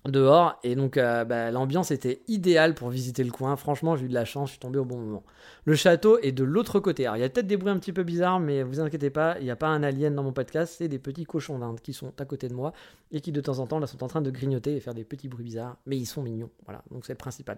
dehors 0.06 0.57
et 0.63 0.75
donc 0.75 0.95
euh, 0.95 1.25
bah, 1.25 1.51
l'ambiance 1.51 1.91
était 1.91 2.21
idéale 2.29 2.73
pour 2.73 2.89
visiter 2.89 3.21
le 3.21 3.31
coin. 3.31 3.57
Franchement, 3.57 3.97
j'ai 3.97 4.06
eu 4.06 4.07
de 4.07 4.13
la 4.13 4.23
chance, 4.23 4.47
je 4.47 4.51
suis 4.53 4.59
tombé 4.59 4.79
au 4.79 4.85
bon 4.85 4.97
moment. 4.97 5.23
Le 5.65 5.75
château 5.75 6.17
est 6.19 6.31
de 6.31 6.45
l'autre 6.45 6.79
côté. 6.79 7.06
Alors 7.06 7.17
il 7.17 7.19
y 7.19 7.23
a 7.23 7.29
peut-être 7.29 7.47
des 7.47 7.57
bruits 7.57 7.71
un 7.71 7.77
petit 7.77 7.91
peu 7.91 8.03
bizarres, 8.03 8.39
mais 8.39 8.63
vous 8.63 8.79
inquiétez 8.79 9.09
pas, 9.09 9.38
il 9.39 9.44
n'y 9.44 9.51
a 9.51 9.57
pas 9.57 9.67
un 9.67 9.83
alien 9.83 10.15
dans 10.15 10.23
mon 10.23 10.31
podcast, 10.31 10.75
c'est 10.77 10.88
des 10.88 11.00
petits 11.00 11.25
cochons 11.25 11.59
d'Inde 11.59 11.81
qui 11.81 11.91
sont 11.91 12.13
à 12.17 12.23
côté 12.23 12.47
de 12.47 12.53
moi 12.53 12.71
et 13.11 13.19
qui 13.19 13.33
de 13.33 13.41
temps 13.41 13.59
en 13.59 13.67
temps 13.67 13.85
sont 13.85 14.01
en 14.01 14.07
train 14.07 14.21
de 14.21 14.31
grignoter 14.31 14.77
et 14.77 14.79
faire 14.79 14.94
des 14.94 15.03
petits 15.03 15.27
bruits 15.27 15.44
bizarres, 15.44 15.75
mais 15.85 15.97
ils 15.97 16.05
sont 16.05 16.21
mignons. 16.21 16.50
Voilà, 16.63 16.81
donc 16.91 17.05
c'est 17.05 17.13
le 17.13 17.17
principal. 17.17 17.57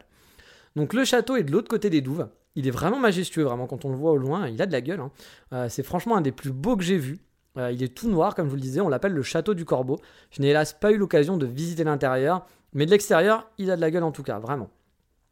Donc 0.75 0.94
le 0.94 1.06
château 1.06 1.36
est 1.36 1.44
de 1.44 1.51
l'autre 1.51 1.68
côté 1.68 1.92
des 1.92 2.01
douves. 2.01 2.27
Il 2.56 2.68
est 2.68 2.71
vraiment 2.71 3.00
majestueux, 3.00 3.44
vraiment 3.44 3.68
quand 3.68 3.86
on 3.86 3.89
le 3.89 3.97
voit 3.97 4.12
au 4.12 4.18
loin, 4.18 4.47
il 4.47 4.59
a 4.62 4.65
de 4.65 4.71
la 4.71 4.81
gueule. 4.81 4.99
Hein. 4.99 5.11
Euh, 5.54 5.69
c'est 5.69 5.83
franchement 5.83 6.18
un 6.18 6.21
des 6.21 6.31
plus 6.31 6.52
beaux 6.52 6.76
que 6.76 6.83
j'ai 6.83 6.97
vus. 6.97 7.19
Euh, 7.58 7.72
il 7.72 7.84
est 7.84 7.94
tout 7.94 8.10
noir, 8.10 8.36
comme 8.36 8.46
je 8.46 8.52
vous 8.52 8.56
le 8.56 8.62
disais, 8.62 8.81
on 8.81 8.90
l'appelle 8.90 9.14
le 9.14 9.24
château 9.24 9.54
du 9.54 9.66
corbeau. 9.66 10.00
Je 10.31 10.42
n'ai 10.42 10.50
hélas 10.50 10.74
pas 10.74 10.92
eu 10.92 10.98
l'occasion 10.98 11.38
de 11.38 11.46
visiter 11.46 11.84
l'intérieur, 11.84 12.46
mais 12.74 12.86
de 12.86 12.92
l'extérieur, 12.92 13.50
il 13.58 13.72
a 13.72 13.76
de 13.76 13.81
la 13.81 13.92
gueule 13.92 14.04
en 14.04 14.12
tout 14.12 14.24
cas, 14.24 14.40
vraiment. 14.40 14.70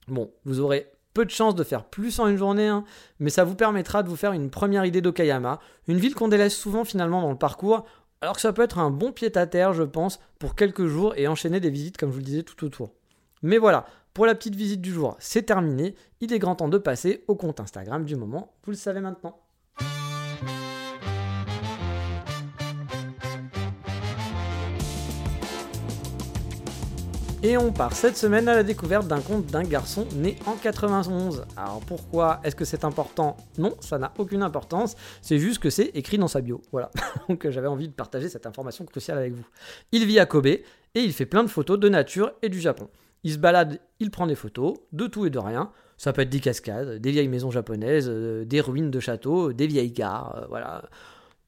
Bon, 0.08 0.32
vous 0.44 0.60
aurez 0.60 0.92
peu 1.14 1.26
de 1.26 1.32
chances 1.32 1.56
de 1.56 1.64
faire 1.64 1.86
plus 1.86 2.20
en 2.20 2.28
une 2.28 2.38
journée, 2.38 2.68
hein, 2.68 2.84
mais 3.20 3.30
ça 3.30 3.44
vous 3.44 3.56
permettra 3.56 4.04
de 4.04 4.10
vous 4.10 4.16
faire 4.16 4.34
une 4.34 4.50
première 4.50 4.86
idée 4.86 5.02
d'Okayama, 5.02 5.60
une 5.88 5.98
ville 5.98 6.16
qu'on 6.16 6.28
délaisse 6.28 6.56
souvent 6.56 6.84
finalement 6.84 7.22
dans 7.22 7.32
le 7.32 7.38
parcours, 7.38 7.86
alors 8.22 8.36
que 8.36 8.42
ça 8.42 8.54
peut 8.54 8.62
être 8.62 8.80
un 8.80 8.92
bon 8.92 9.12
pied-à-terre, 9.12 9.74
je 9.74 9.84
pense, 9.84 10.20
pour 10.40 10.56
quelques 10.56 10.86
jours 10.86 11.14
et 11.16 11.28
enchaîner 11.28 11.60
des 11.60 11.70
visites, 11.70 11.98
comme 11.98 12.10
je 12.10 12.14
vous 12.14 12.20
le 12.20 12.26
disais, 12.26 12.44
tout 12.44 12.66
autour. 12.66 12.92
Mais 13.42 13.58
voilà, 13.58 13.86
pour 14.14 14.26
la 14.26 14.36
petite 14.36 14.56
visite 14.56 14.82
du 14.82 14.92
jour, 14.92 15.16
c'est 15.20 15.44
terminé. 15.44 15.96
Il 16.20 16.34
est 16.34 16.40
grand 16.40 16.56
temps 16.56 16.68
de 16.68 16.78
passer 16.78 17.24
au 17.28 17.36
compte 17.36 17.60
Instagram 17.60 18.04
du 18.04 18.16
moment, 18.16 18.54
vous 18.64 18.72
le 18.72 18.78
savez 18.78 19.00
maintenant. 19.00 19.40
Et 27.42 27.56
on 27.56 27.72
part 27.72 27.96
cette 27.96 28.18
semaine 28.18 28.50
à 28.50 28.54
la 28.54 28.64
découverte 28.64 29.08
d'un 29.08 29.22
conte 29.22 29.46
d'un 29.46 29.64
garçon 29.64 30.06
né 30.14 30.36
en 30.46 30.56
91. 30.56 31.46
Alors 31.56 31.80
pourquoi 31.88 32.42
est-ce 32.44 32.54
que 32.54 32.66
c'est 32.66 32.84
important? 32.84 33.38
Non, 33.58 33.76
ça 33.80 33.98
n'a 33.98 34.12
aucune 34.18 34.44
importance, 34.44 34.98
c'est 35.22 35.40
juste 35.40 35.60
que 35.60 35.70
c'est 35.70 35.86
écrit 35.94 36.18
dans 36.18 36.28
sa 36.28 36.42
bio. 36.42 36.62
Voilà, 36.74 36.92
donc 37.30 37.46
euh, 37.46 37.52
j'avais 37.52 37.70
envie 37.70 37.88
de 37.88 37.94
partager 37.94 38.28
cette 38.28 38.46
information 38.46 38.84
cruciale 38.84 39.18
avec 39.18 39.32
vous. 39.32 39.46
Il 39.94 40.06
vit 40.06 40.20
à 40.20 40.26
Kobe 40.26 40.48
et 40.48 40.64
il 40.96 41.14
fait 41.14 41.26
plein 41.26 41.46
de 41.46 41.48
photos 41.48 41.80
de 41.80 41.88
nature 41.88 42.34
et 42.42 42.50
du 42.50 42.60
Japon. 42.60 42.90
Il 43.24 43.32
se 43.32 43.38
balade, 43.38 43.80
il 44.02 44.12
prend 44.12 44.28
des 44.28 44.36
photos 44.36 44.74
de 44.92 45.08
tout 45.08 45.26
et 45.26 45.30
de 45.30 45.40
rien. 45.40 45.72
Ça 45.96 46.12
peut 46.12 46.24
être 46.24 46.30
des 46.30 46.42
cascades, 46.42 47.00
des 47.00 47.12
vieilles 47.12 47.30
maisons 47.30 47.52
japonaises, 47.52 48.10
euh, 48.10 48.44
des 48.44 48.60
ruines 48.60 48.92
de 48.92 49.00
châteaux, 49.00 49.54
des 49.54 49.68
vieilles 49.68 49.92
gares, 49.94 50.36
euh, 50.36 50.46
voilà. 50.50 50.84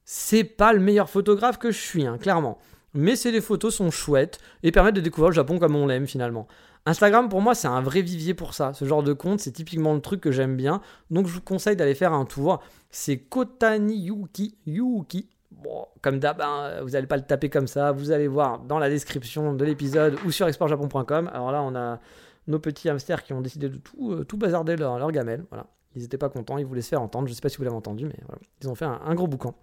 C'est 0.06 0.44
pas 0.44 0.72
le 0.72 0.80
meilleur 0.80 1.10
photographe 1.10 1.58
que 1.58 1.70
je 1.70 1.78
suis, 1.78 2.06
hein, 2.06 2.16
clairement 2.16 2.58
mais 2.94 3.16
ces 3.16 3.40
photos 3.40 3.74
sont 3.74 3.90
chouettes 3.90 4.38
et 4.62 4.72
permettent 4.72 4.96
de 4.96 5.00
découvrir 5.00 5.30
le 5.30 5.34
Japon 5.34 5.58
comme 5.58 5.76
on 5.76 5.86
l'aime 5.86 6.06
finalement. 6.06 6.46
Instagram 6.84 7.28
pour 7.28 7.40
moi 7.40 7.54
c'est 7.54 7.68
un 7.68 7.80
vrai 7.80 8.02
vivier 8.02 8.34
pour 8.34 8.54
ça. 8.54 8.72
Ce 8.74 8.84
genre 8.84 9.02
de 9.02 9.12
compte 9.12 9.40
c'est 9.40 9.52
typiquement 9.52 9.94
le 9.94 10.00
truc 10.00 10.20
que 10.20 10.32
j'aime 10.32 10.56
bien. 10.56 10.80
Donc 11.10 11.26
je 11.26 11.32
vous 11.32 11.40
conseille 11.40 11.76
d'aller 11.76 11.94
faire 11.94 12.12
un 12.12 12.24
tour. 12.24 12.60
C'est 12.90 13.18
Kotani 13.18 13.96
Yuki. 13.96 14.56
Yuki. 14.66 15.28
Bon, 15.50 15.86
comme 16.00 16.18
d'hab, 16.18 16.40
hein, 16.40 16.80
vous 16.82 16.90
n'allez 16.90 17.06
pas 17.06 17.16
le 17.16 17.22
taper 17.22 17.48
comme 17.48 17.66
ça. 17.66 17.92
Vous 17.92 18.10
allez 18.10 18.26
voir 18.26 18.60
dans 18.60 18.78
la 18.78 18.88
description 18.88 19.54
de 19.54 19.64
l'épisode 19.64 20.16
ou 20.26 20.30
sur 20.30 20.48
exportjapon.com. 20.48 21.30
Alors 21.32 21.52
là, 21.52 21.62
on 21.62 21.74
a 21.76 22.00
nos 22.48 22.58
petits 22.58 22.88
hamsters 22.88 23.22
qui 23.22 23.32
ont 23.32 23.40
décidé 23.40 23.68
de 23.68 23.76
tout, 23.76 24.12
euh, 24.12 24.36
bazarder 24.36 24.76
leur, 24.76 25.10
gamelle. 25.12 25.44
Voilà. 25.50 25.66
Ils 25.94 26.02
n'étaient 26.02 26.18
pas 26.18 26.28
contents, 26.28 26.58
ils 26.58 26.66
voulaient 26.66 26.82
se 26.82 26.88
faire 26.88 27.02
entendre. 27.02 27.28
Je 27.28 27.34
sais 27.34 27.40
pas 27.40 27.48
si 27.48 27.58
vous 27.58 27.64
l'avez 27.64 27.76
entendu, 27.76 28.06
mais. 28.06 28.16
Ils 28.62 28.68
ont 28.68 28.74
fait 28.74 28.86
un, 28.86 29.14
gros 29.14 29.26
boucan. 29.26 29.54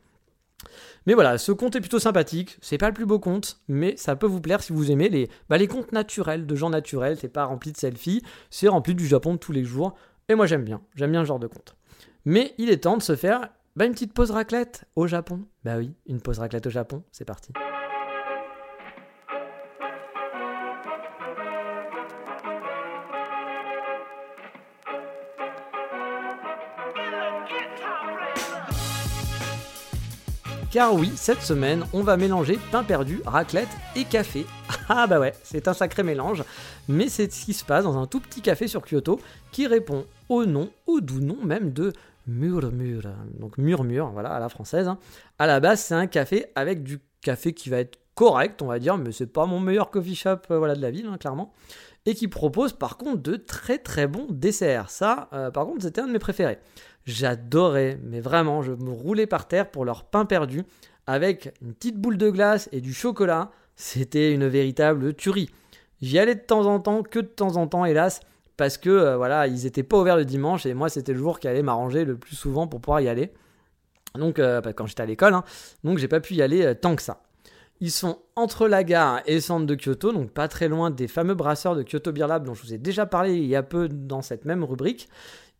Mais 1.05 1.13
voilà, 1.13 1.37
ce 1.37 1.51
conte 1.51 1.75
est 1.75 1.81
plutôt 1.81 1.99
sympathique. 1.99 2.57
C'est 2.61 2.77
pas 2.77 2.87
le 2.87 2.93
plus 2.93 3.05
beau 3.05 3.19
conte, 3.19 3.61
mais 3.67 3.95
ça 3.97 4.15
peut 4.15 4.27
vous 4.27 4.41
plaire 4.41 4.61
si 4.61 4.73
vous 4.73 4.91
aimez 4.91 5.09
les, 5.09 5.29
bah, 5.49 5.57
les 5.57 5.67
contes 5.67 5.91
naturels, 5.91 6.45
de 6.45 6.55
gens 6.55 6.69
naturels. 6.69 7.17
C'est 7.19 7.29
pas 7.29 7.45
rempli 7.45 7.71
de 7.71 7.77
selfies, 7.77 8.21
c'est 8.49 8.67
rempli 8.67 8.95
du 8.95 9.07
Japon 9.07 9.33
de 9.33 9.39
tous 9.39 9.51
les 9.51 9.63
jours. 9.63 9.95
Et 10.27 10.35
moi 10.35 10.45
j'aime 10.45 10.63
bien, 10.63 10.81
j'aime 10.95 11.11
bien 11.11 11.21
ce 11.21 11.27
genre 11.27 11.39
de 11.39 11.47
conte. 11.47 11.75
Mais 12.25 12.53
il 12.57 12.69
est 12.69 12.83
temps 12.83 12.97
de 12.97 13.01
se 13.01 13.15
faire 13.15 13.49
bah, 13.75 13.85
une 13.85 13.93
petite 13.93 14.13
pause 14.13 14.31
raclette 14.31 14.85
au 14.95 15.07
Japon. 15.07 15.41
Bah 15.63 15.77
oui, 15.77 15.93
une 16.05 16.21
pause 16.21 16.39
raclette 16.39 16.67
au 16.67 16.69
Japon, 16.69 17.03
c'est 17.11 17.25
parti. 17.25 17.53
Car 30.71 30.93
oui, 30.93 31.11
cette 31.15 31.41
semaine, 31.41 31.83
on 31.93 32.03
va 32.03 32.15
mélanger 32.15 32.59
pain 32.71 32.83
perdu, 32.83 33.21
raclette 33.25 33.69
et 33.95 34.03
café. 34.03 34.45
Ah 34.91 35.07
bah 35.07 35.19
ouais, 35.19 35.33
c'est 35.43 35.67
un 35.67 35.73
sacré 35.73 36.03
mélange, 36.03 36.43
mais 36.87 37.09
c'est 37.09 37.31
ce 37.31 37.45
qui 37.45 37.53
se 37.53 37.63
passe 37.63 37.83
dans 37.83 37.97
un 37.97 38.07
tout 38.07 38.19
petit 38.19 38.41
café 38.41 38.67
sur 38.67 38.83
Kyoto 38.83 39.19
qui 39.51 39.67
répond 39.67 40.05
au 40.29 40.45
nom, 40.45 40.69
au 40.87 40.99
doux 40.99 41.21
nom 41.21 41.37
même 41.43 41.73
de 41.73 41.93
Murmure. 42.27 43.09
Donc 43.39 43.57
murmure, 43.57 44.09
voilà, 44.11 44.29
à 44.29 44.39
la 44.39 44.49
française. 44.49 44.87
Hein. 44.87 44.99
À 45.39 45.47
la 45.47 45.59
base, 45.59 45.81
c'est 45.81 45.95
un 45.95 46.07
café 46.07 46.47
avec 46.55 46.83
du 46.83 46.99
café 47.21 47.53
qui 47.53 47.69
va 47.69 47.79
être 47.79 47.99
correct, 48.13 48.61
on 48.61 48.67
va 48.67 48.79
dire, 48.79 48.97
mais 48.97 49.11
c'est 49.11 49.27
pas 49.27 49.45
mon 49.45 49.59
meilleur 49.59 49.89
coffee 49.89 50.15
shop 50.15 50.37
euh, 50.51 50.57
voilà, 50.57 50.75
de 50.75 50.81
la 50.81 50.91
ville, 50.91 51.07
hein, 51.07 51.17
clairement. 51.17 51.51
Et 52.05 52.13
qui 52.13 52.27
propose 52.27 52.73
par 52.73 52.97
contre 52.97 53.21
de 53.21 53.35
très 53.35 53.77
très 53.77 54.07
bons 54.07 54.27
desserts. 54.29 54.89
Ça, 54.89 55.29
euh, 55.33 55.51
par 55.51 55.65
contre, 55.65 55.83
c'était 55.83 56.01
un 56.01 56.07
de 56.07 56.11
mes 56.11 56.19
préférés. 56.19 56.59
J'adorais, 57.05 57.99
mais 58.03 58.19
vraiment, 58.19 58.61
je 58.61 58.71
me 58.71 58.91
roulais 58.91 59.27
par 59.27 59.47
terre 59.47 59.69
pour 59.69 59.85
leur 59.85 60.05
pain 60.05 60.25
perdu 60.25 60.63
avec 61.07 61.53
une 61.61 61.73
petite 61.73 61.97
boule 61.97 62.17
de 62.17 62.29
glace 62.29 62.69
et 62.71 62.81
du 62.81 62.93
chocolat. 62.93 63.51
C'était 63.75 64.31
une 64.33 64.47
véritable 64.47 65.13
tuerie. 65.13 65.49
J'y 66.01 66.19
allais 66.19 66.35
de 66.35 66.41
temps 66.41 66.65
en 66.65 66.79
temps, 66.79 67.03
que 67.03 67.19
de 67.19 67.27
temps 67.27 67.57
en 67.57 67.67
temps, 67.67 67.85
hélas, 67.85 68.21
parce 68.57 68.77
que 68.77 68.89
euh, 68.89 69.17
voilà, 69.17 69.47
ils 69.47 69.65
étaient 69.65 69.83
pas 69.83 69.97
ouverts 69.97 70.17
le 70.17 70.25
dimanche 70.25 70.65
et 70.65 70.73
moi 70.73 70.89
c'était 70.89 71.13
le 71.13 71.19
jour 71.19 71.39
qui 71.39 71.47
allait 71.47 71.63
m'arranger 71.63 72.05
le 72.05 72.17
plus 72.17 72.35
souvent 72.35 72.67
pour 72.67 72.81
pouvoir 72.81 73.01
y 73.01 73.07
aller. 73.07 73.31
Donc 74.15 74.37
euh, 74.37 74.61
bah, 74.61 74.73
quand 74.73 74.85
j'étais 74.85 75.03
à 75.03 75.05
l'école, 75.05 75.33
hein. 75.33 75.43
donc 75.83 75.97
j'ai 75.97 76.07
pas 76.07 76.19
pu 76.19 76.35
y 76.35 76.41
aller 76.41 76.65
euh, 76.65 76.73
tant 76.73 76.95
que 76.95 77.01
ça. 77.01 77.21
Ils 77.81 77.91
sont 77.91 78.19
entre 78.35 78.67
la 78.67 78.83
gare 78.83 79.21
et 79.25 79.35
le 79.35 79.39
centre 79.39 79.65
de 79.65 79.75
Kyoto, 79.75 80.11
donc 80.11 80.31
pas 80.31 80.49
très 80.49 80.67
loin 80.67 80.91
des 80.91 81.07
fameux 81.07 81.35
brasseurs 81.35 81.75
de 81.75 81.83
Kyoto 81.83 82.11
Beer 82.11 82.27
Lab 82.27 82.43
dont 82.43 82.53
je 82.53 82.61
vous 82.63 82.73
ai 82.73 82.77
déjà 82.77 83.05
parlé 83.05 83.37
il 83.37 83.45
y 83.45 83.55
a 83.55 83.63
peu 83.63 83.87
dans 83.87 84.21
cette 84.21 84.43
même 84.43 84.65
rubrique. 84.65 85.07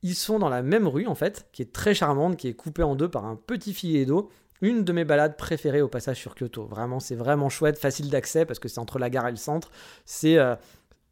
Ils 0.01 0.15
sont 0.15 0.39
dans 0.39 0.49
la 0.49 0.61
même 0.61 0.87
rue 0.87 1.07
en 1.07 1.15
fait, 1.15 1.47
qui 1.51 1.61
est 1.61 1.73
très 1.73 1.93
charmante, 1.93 2.37
qui 2.37 2.47
est 2.47 2.53
coupée 2.53 2.83
en 2.83 2.95
deux 2.95 3.09
par 3.09 3.25
un 3.25 3.35
petit 3.35 3.73
filet 3.73 4.05
d'eau. 4.05 4.29
Une 4.61 4.83
de 4.83 4.91
mes 4.91 5.05
balades 5.05 5.37
préférées 5.37 5.81
au 5.81 5.87
passage 5.87 6.17
sur 6.17 6.35
Kyoto. 6.35 6.65
Vraiment, 6.65 6.99
c'est 6.99 7.15
vraiment 7.15 7.47
chouette, 7.47 7.79
facile 7.79 8.09
d'accès 8.09 8.45
parce 8.45 8.59
que 8.59 8.67
c'est 8.67 8.79
entre 8.79 8.99
la 8.99 9.09
gare 9.09 9.27
et 9.27 9.31
le 9.31 9.37
centre. 9.37 9.71
C'est 10.05 10.37
euh, 10.37 10.55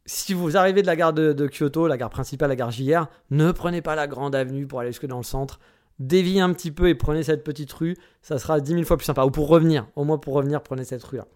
si 0.08 0.34
vous 0.34 0.56
arrivez 0.56 0.82
de 0.82 0.86
la 0.86 0.96
gare 0.96 1.12
de, 1.12 1.48
Kyoto, 1.48 1.86
la 1.86 1.96
gare 1.96 2.10
principale, 2.10 2.48
la 2.48 2.56
gare 2.56 2.70
JR, 2.70 3.06
ne 3.30 3.52
prenez 3.52 3.82
pas 3.82 3.94
la 3.94 4.06
grande 4.06 4.34
avenue 4.34 4.66
pour 4.66 4.80
aller 4.80 4.90
jusque 4.90 5.06
dans 5.06 5.18
le 5.18 5.22
centre. 5.22 5.60
Déviez 5.98 6.40
un 6.40 6.52
petit 6.52 6.70
peu 6.70 6.88
et 6.88 6.94
prenez 6.94 7.22
cette 7.22 7.44
petite 7.44 7.72
rue, 7.72 7.96
ça 8.22 8.38
sera 8.38 8.60
dix 8.60 8.74
mille 8.74 8.84
fois 8.84 8.96
plus 8.96 9.04
sympa. 9.04 9.24
Ou 9.24 9.30
pour 9.30 9.48
revenir, 9.48 9.86
au 9.96 10.04
moins 10.04 10.18
pour 10.18 10.34
revenir, 10.34 10.62
prenez 10.62 10.84
cette 10.84 11.02
rue-là. 11.04 11.26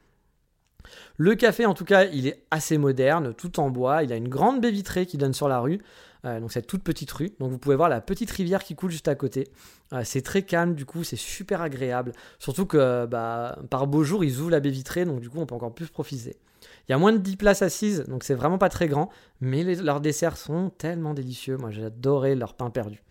Le 1.16 1.34
café, 1.34 1.66
en 1.66 1.74
tout 1.74 1.84
cas, 1.84 2.04
il 2.04 2.26
est 2.26 2.44
assez 2.50 2.78
moderne, 2.78 3.34
tout 3.34 3.60
en 3.60 3.70
bois. 3.70 4.02
Il 4.02 4.12
a 4.12 4.16
une 4.16 4.28
grande 4.28 4.60
baie 4.60 4.70
vitrée 4.70 5.06
qui 5.06 5.18
donne 5.18 5.34
sur 5.34 5.48
la 5.48 5.60
rue. 5.60 5.80
Euh, 6.24 6.38
donc 6.38 6.52
cette 6.52 6.66
toute 6.66 6.82
petite 6.82 7.10
rue. 7.10 7.32
Donc 7.40 7.50
vous 7.50 7.58
pouvez 7.58 7.74
voir 7.74 7.88
la 7.88 8.00
petite 8.00 8.30
rivière 8.30 8.62
qui 8.62 8.74
coule 8.74 8.90
juste 8.90 9.08
à 9.08 9.14
côté. 9.14 9.48
Euh, 9.92 10.02
c'est 10.04 10.22
très 10.22 10.42
calme 10.42 10.74
du 10.74 10.84
coup, 10.84 11.02
c'est 11.02 11.16
super 11.16 11.60
agréable. 11.62 12.12
Surtout 12.38 12.64
que 12.66 13.06
bah, 13.06 13.58
par 13.70 13.86
beau 13.86 14.04
jour, 14.04 14.24
ils 14.24 14.38
ouvrent 14.38 14.50
la 14.50 14.60
baie 14.60 14.70
vitrée, 14.70 15.04
donc 15.04 15.20
du 15.20 15.28
coup 15.28 15.38
on 15.38 15.46
peut 15.46 15.54
encore 15.54 15.74
plus 15.74 15.88
profiter. 15.88 16.36
Il 16.88 16.92
y 16.92 16.94
a 16.94 16.98
moins 16.98 17.12
de 17.12 17.18
10 17.18 17.36
places 17.36 17.62
assises, 17.62 18.04
donc 18.06 18.22
c'est 18.22 18.34
vraiment 18.34 18.58
pas 18.58 18.68
très 18.68 18.86
grand, 18.86 19.10
mais 19.40 19.64
leurs 19.74 20.00
desserts 20.00 20.36
sont 20.36 20.70
tellement 20.70 21.12
délicieux. 21.12 21.56
Moi 21.56 21.70
j'adorais 21.70 22.36
leur 22.36 22.54
pain 22.54 22.70
perdu. 22.70 23.02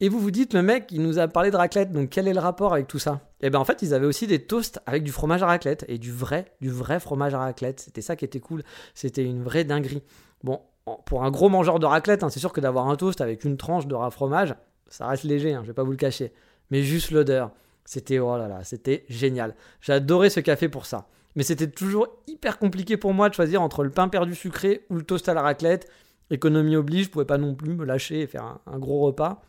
Et 0.00 0.08
vous 0.08 0.18
vous 0.18 0.30
dites, 0.30 0.54
le 0.54 0.62
mec, 0.62 0.90
il 0.92 1.02
nous 1.02 1.18
a 1.18 1.28
parlé 1.28 1.50
de 1.50 1.56
raclette, 1.56 1.92
donc 1.92 2.08
quel 2.08 2.26
est 2.26 2.32
le 2.32 2.40
rapport 2.40 2.72
avec 2.72 2.86
tout 2.86 2.98
ça? 2.98 3.20
Eh 3.42 3.50
bien 3.50 3.60
en 3.60 3.64
fait, 3.64 3.82
ils 3.82 3.92
avaient 3.92 4.06
aussi 4.06 4.26
des 4.26 4.38
toasts 4.46 4.80
avec 4.86 5.02
du 5.02 5.12
fromage 5.12 5.42
à 5.42 5.46
raclette, 5.46 5.84
et 5.88 5.98
du 5.98 6.10
vrai, 6.10 6.46
du 6.60 6.70
vrai 6.70 7.00
fromage 7.00 7.34
à 7.34 7.38
raclette. 7.38 7.80
C'était 7.80 8.00
ça 8.00 8.16
qui 8.16 8.24
était 8.24 8.40
cool, 8.40 8.62
c'était 8.94 9.24
une 9.24 9.42
vraie 9.42 9.64
dinguerie. 9.64 10.02
Bon, 10.42 10.60
pour 11.04 11.24
un 11.24 11.30
gros 11.30 11.48
mangeur 11.48 11.78
de 11.78 11.86
raclette, 11.86 12.22
hein, 12.22 12.30
c'est 12.30 12.40
sûr 12.40 12.52
que 12.52 12.60
d'avoir 12.60 12.88
un 12.88 12.96
toast 12.96 13.20
avec 13.20 13.44
une 13.44 13.56
tranche 13.56 13.86
de 13.86 13.96
fromage, 14.10 14.54
ça 14.88 15.06
reste 15.06 15.24
léger, 15.24 15.54
hein, 15.54 15.60
je 15.62 15.68
vais 15.68 15.74
pas 15.74 15.84
vous 15.84 15.90
le 15.92 15.96
cacher. 15.96 16.32
Mais 16.70 16.82
juste 16.82 17.10
l'odeur, 17.10 17.50
c'était 17.84 18.18
oh 18.18 18.36
là 18.36 18.48
là, 18.48 18.60
génial. 19.08 19.54
J'adorais 19.80 20.30
ce 20.30 20.40
café 20.40 20.68
pour 20.68 20.86
ça. 20.86 21.08
Mais 21.36 21.42
c'était 21.42 21.68
toujours 21.68 22.08
hyper 22.26 22.58
compliqué 22.58 22.96
pour 22.96 23.14
moi 23.14 23.28
de 23.28 23.34
choisir 23.34 23.62
entre 23.62 23.84
le 23.84 23.90
pain 23.90 24.08
perdu 24.08 24.34
sucré 24.34 24.84
ou 24.90 24.96
le 24.96 25.02
toast 25.02 25.28
à 25.28 25.34
la 25.34 25.42
raclette. 25.42 25.88
Économie 26.30 26.76
oblige, 26.76 27.06
je 27.06 27.10
pouvais 27.10 27.24
pas 27.24 27.38
non 27.38 27.54
plus 27.54 27.74
me 27.74 27.84
lâcher 27.84 28.20
et 28.20 28.26
faire 28.26 28.58
un, 28.66 28.78
gros 28.78 29.00
repas. 29.00 29.42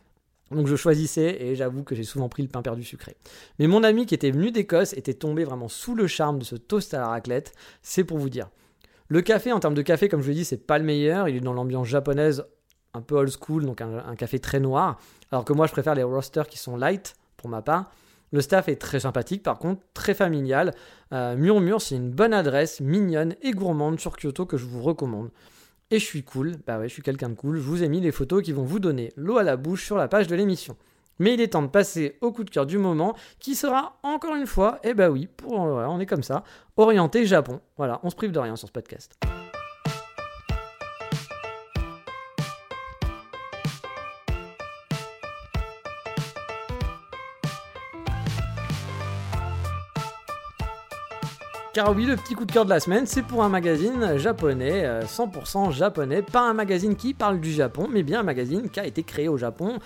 Donc 0.54 0.66
je 0.66 0.76
choisissais 0.76 1.36
et 1.40 1.56
j'avoue 1.56 1.82
que 1.82 1.94
j'ai 1.94 2.04
souvent 2.04 2.28
pris 2.28 2.42
le 2.42 2.48
pain 2.48 2.62
perdu 2.62 2.84
sucré. 2.84 3.16
Mais 3.58 3.66
mon 3.66 3.82
ami 3.84 4.06
qui 4.06 4.14
était 4.14 4.30
venu 4.30 4.50
d'Écosse 4.50 4.92
était 4.94 5.14
tombé 5.14 5.44
vraiment 5.44 5.68
sous 5.68 5.94
le 5.94 6.06
charme 6.06 6.38
de 6.38 6.44
ce 6.44 6.56
toast 6.56 6.94
à 6.94 6.98
la 6.98 7.08
raclette, 7.08 7.52
c'est 7.82 8.04
pour 8.04 8.18
vous 8.18 8.30
dire. 8.30 8.48
Le 9.08 9.20
café, 9.20 9.52
en 9.52 9.60
termes 9.60 9.74
de 9.74 9.82
café, 9.82 10.08
comme 10.08 10.22
je 10.22 10.28
l'ai 10.28 10.36
dit, 10.36 10.44
c'est 10.44 10.66
pas 10.66 10.78
le 10.78 10.84
meilleur. 10.84 11.28
Il 11.28 11.36
est 11.36 11.40
dans 11.40 11.52
l'ambiance 11.52 11.86
japonaise, 11.86 12.44
un 12.94 13.02
peu 13.02 13.16
old 13.16 13.30
school, 13.30 13.66
donc 13.66 13.82
un, 13.82 14.16
café 14.16 14.38
très 14.38 14.58
noir. 14.58 14.98
Alors 15.30 15.44
que 15.44 15.52
moi, 15.52 15.66
je 15.66 15.72
préfère 15.72 15.94
les 15.94 16.02
roasters 16.02 16.46
qui 16.46 16.56
sont 16.56 16.76
light, 16.76 17.14
pour 17.36 17.50
ma 17.50 17.60
part. 17.60 17.90
Le 18.30 18.40
staff 18.40 18.68
est 18.68 18.76
très 18.76 19.00
sympathique, 19.00 19.42
par 19.42 19.58
contre, 19.58 19.82
très 19.92 20.14
familial. 20.14 20.72
Euh, 21.12 21.36
Murmure, 21.36 21.82
c'est 21.82 21.96
une 21.96 22.10
bonne 22.10 22.32
adresse, 22.32 22.80
mignonne 22.80 23.34
et 23.42 23.50
gourmande 23.50 24.00
sur 24.00 24.16
Kyoto 24.16 24.46
que 24.46 24.56
je 24.56 24.64
vous 24.64 24.80
recommande. 24.82 25.28
Et 25.92 25.98
je 25.98 26.06
suis 26.06 26.22
cool, 26.22 26.56
bah 26.66 26.78
ouais, 26.78 26.88
je 26.88 26.94
suis 26.94 27.02
quelqu'un 27.02 27.28
de 27.28 27.34
cool. 27.34 27.58
Je 27.58 27.62
vous 27.62 27.82
ai 27.82 27.88
mis 27.90 28.00
les 28.00 28.12
photos 28.12 28.42
qui 28.42 28.52
vont 28.52 28.64
vous 28.64 28.78
donner 28.78 29.12
l'eau 29.14 29.36
à 29.36 29.42
la 29.42 29.58
bouche 29.58 29.84
sur 29.84 29.98
la 29.98 30.08
page 30.08 30.26
de 30.26 30.34
l'émission. 30.34 30.74
Mais 31.18 31.34
il 31.34 31.40
est 31.42 31.48
temps 31.48 31.60
de 31.60 31.66
passer 31.66 32.16
au 32.22 32.32
coup 32.32 32.44
de 32.44 32.50
cœur 32.50 32.64
du 32.64 32.78
moment, 32.78 33.14
qui 33.38 33.54
sera 33.54 33.98
encore 34.02 34.34
une 34.34 34.46
fois, 34.46 34.78
et 34.82 34.88
eh 34.88 34.94
bah 34.94 35.10
oui, 35.10 35.28
pour, 35.36 35.52
on 35.52 36.00
est 36.00 36.06
comme 36.06 36.22
ça, 36.22 36.44
orienté 36.78 37.26
Japon. 37.26 37.60
Voilà, 37.76 38.00
on 38.04 38.08
se 38.08 38.16
prive 38.16 38.32
de 38.32 38.38
rien 38.38 38.56
sur 38.56 38.68
ce 38.68 38.72
podcast. 38.72 39.18
Car 51.72 51.96
oui, 51.96 52.04
le 52.04 52.16
petit 52.16 52.34
coup 52.34 52.44
de 52.44 52.52
cœur 52.52 52.66
de 52.66 52.70
la 52.70 52.80
semaine, 52.80 53.06
c'est 53.06 53.22
pour 53.22 53.42
un 53.42 53.48
magazine 53.48 54.18
japonais, 54.18 54.84
100% 55.04 55.68
euh, 55.68 55.70
japonais, 55.70 56.20
pas 56.20 56.42
un 56.42 56.52
magazine 56.52 56.96
qui 56.96 57.14
parle 57.14 57.40
du 57.40 57.50
Japon, 57.50 57.88
mais 57.90 58.02
bien 58.02 58.20
un 58.20 58.24
magazine 58.24 58.68
qui 58.68 58.78
a 58.78 58.86
été 58.86 59.02
créé 59.02 59.26
au 59.26 59.38
Japon 59.38 59.78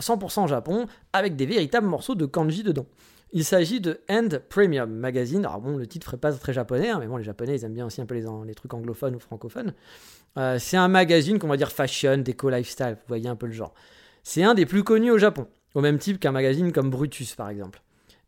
100% 0.00 0.48
Japon, 0.48 0.86
avec 1.12 1.36
des 1.36 1.46
véritables 1.46 1.86
morceaux 1.86 2.14
de 2.14 2.26
kanji 2.26 2.62
dedans. 2.62 2.86
Il 3.32 3.44
s'agit 3.44 3.80
de 3.80 4.00
End 4.10 4.28
Premium 4.48 4.90
Magazine. 4.90 5.44
Alors 5.44 5.60
bon, 5.60 5.76
le 5.76 5.86
titre 5.86 6.06
ferait 6.06 6.16
pas 6.16 6.32
très 6.32 6.52
japonais, 6.52 6.90
hein, 6.90 6.98
mais 7.00 7.06
bon, 7.06 7.16
les 7.16 7.24
japonais, 7.24 7.54
ils 7.56 7.64
aiment 7.64 7.74
bien 7.74 7.86
aussi 7.86 8.00
un 8.00 8.06
peu 8.06 8.14
les, 8.14 8.24
les 8.44 8.54
trucs 8.54 8.74
anglophones 8.74 9.14
ou 9.14 9.20
francophones. 9.20 9.72
Euh, 10.36 10.58
c'est 10.58 10.76
un 10.76 10.88
magazine 10.88 11.38
qu'on 11.38 11.48
va 11.48 11.56
dire 11.56 11.70
fashion, 11.70 12.18
déco, 12.18 12.50
lifestyle, 12.50 12.96
vous 12.96 13.08
voyez 13.08 13.28
un 13.28 13.36
peu 13.36 13.46
le 13.46 13.52
genre. 13.52 13.72
C'est 14.24 14.42
un 14.42 14.54
des 14.54 14.66
plus 14.66 14.82
connus 14.82 15.10
au 15.10 15.18
Japon, 15.18 15.46
au 15.74 15.80
même 15.80 15.98
type 15.98 16.18
qu'un 16.18 16.32
magazine 16.32 16.72
comme 16.72 16.90
Brutus 16.90 17.34
par 17.34 17.48
exemple. 17.48 17.80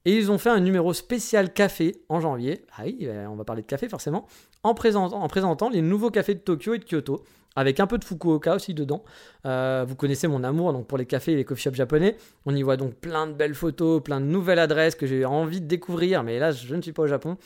Et 0.05 0.17
ils 0.17 0.31
ont 0.31 0.39
fait 0.39 0.51
un 0.51 0.61
numéro 0.61 0.93
spécial 0.93 1.53
café 1.53 2.03
en 2.09 2.21
janvier. 2.21 2.65
Ah 2.77 2.83
oui, 2.85 2.99
euh, 3.03 3.27
on 3.27 3.37
va 3.37 3.45
parler 3.45 3.63
de 3.63 3.67
café 3.67 3.89
forcément. 3.89 4.27
En 4.63 4.75
présentant, 4.75 5.23
en 5.23 5.29
présentant 5.29 5.69
les 5.71 5.83
nouveaux 5.83 6.11
cafés 6.11 6.35
de 6.35 6.41
Tokyo 6.41 6.75
et 6.75 6.79
de 6.79 6.85
Kyoto 6.85 7.23
avec 7.57 7.81
un 7.81 7.87
peu 7.87 7.99
de 7.99 8.05
Fukuoka 8.05 8.55
aussi 8.55 8.75
dedans. 8.75 9.05
Euh, 9.47 9.85
vous 9.87 9.95
connaissez 9.95 10.29
mon 10.29 10.45
amour 10.45 10.73
donc 10.73 10.87
pour 10.87 10.99
les 10.99 11.07
cafés 11.07 11.33
et 11.33 11.37
les 11.37 11.45
coffee 11.45 11.63
shops 11.63 11.75
japonais. 11.75 12.17
On 12.47 12.55
y 12.55 12.63
voit 12.63 12.77
donc 12.77 12.95
plein 12.95 13.27
de 13.27 13.33
belles 13.33 13.55
photos, 13.55 14.03
plein 14.03 14.21
de 14.21 14.27
nouvelles 14.27 14.59
adresses 14.59 14.95
que 14.95 15.07
j'ai 15.07 15.25
envie 15.25 15.61
de 15.61 15.67
découvrir, 15.67 16.23
mais 16.23 16.39
là 16.39 16.51
je 16.51 16.75
ne 16.75 16.83
suis 16.83 16.93
pas 16.93 17.03
au 17.03 17.09
Japon. 17.09 17.37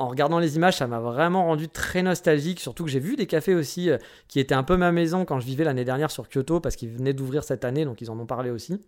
En 0.00 0.08
regardant 0.08 0.40
les 0.40 0.56
images, 0.56 0.78
ça 0.78 0.88
m'a 0.88 0.98
vraiment 0.98 1.44
rendu 1.44 1.68
très 1.68 2.02
nostalgique, 2.02 2.58
surtout 2.58 2.84
que 2.84 2.90
j'ai 2.90 2.98
vu 2.98 3.14
des 3.14 3.26
cafés 3.26 3.54
aussi 3.54 3.90
euh, 3.90 3.98
qui 4.26 4.40
étaient 4.40 4.56
un 4.56 4.64
peu 4.64 4.76
ma 4.76 4.90
maison 4.90 5.24
quand 5.24 5.38
je 5.38 5.46
vivais 5.46 5.62
l'année 5.62 5.84
dernière 5.84 6.10
sur 6.10 6.28
Kyoto, 6.28 6.58
parce 6.58 6.74
qu'ils 6.74 6.90
venaient 6.90 7.12
d'ouvrir 7.12 7.44
cette 7.44 7.64
année, 7.64 7.84
donc 7.84 8.00
ils 8.00 8.10
en 8.10 8.18
ont 8.18 8.26
parlé 8.26 8.50
aussi. 8.50 8.80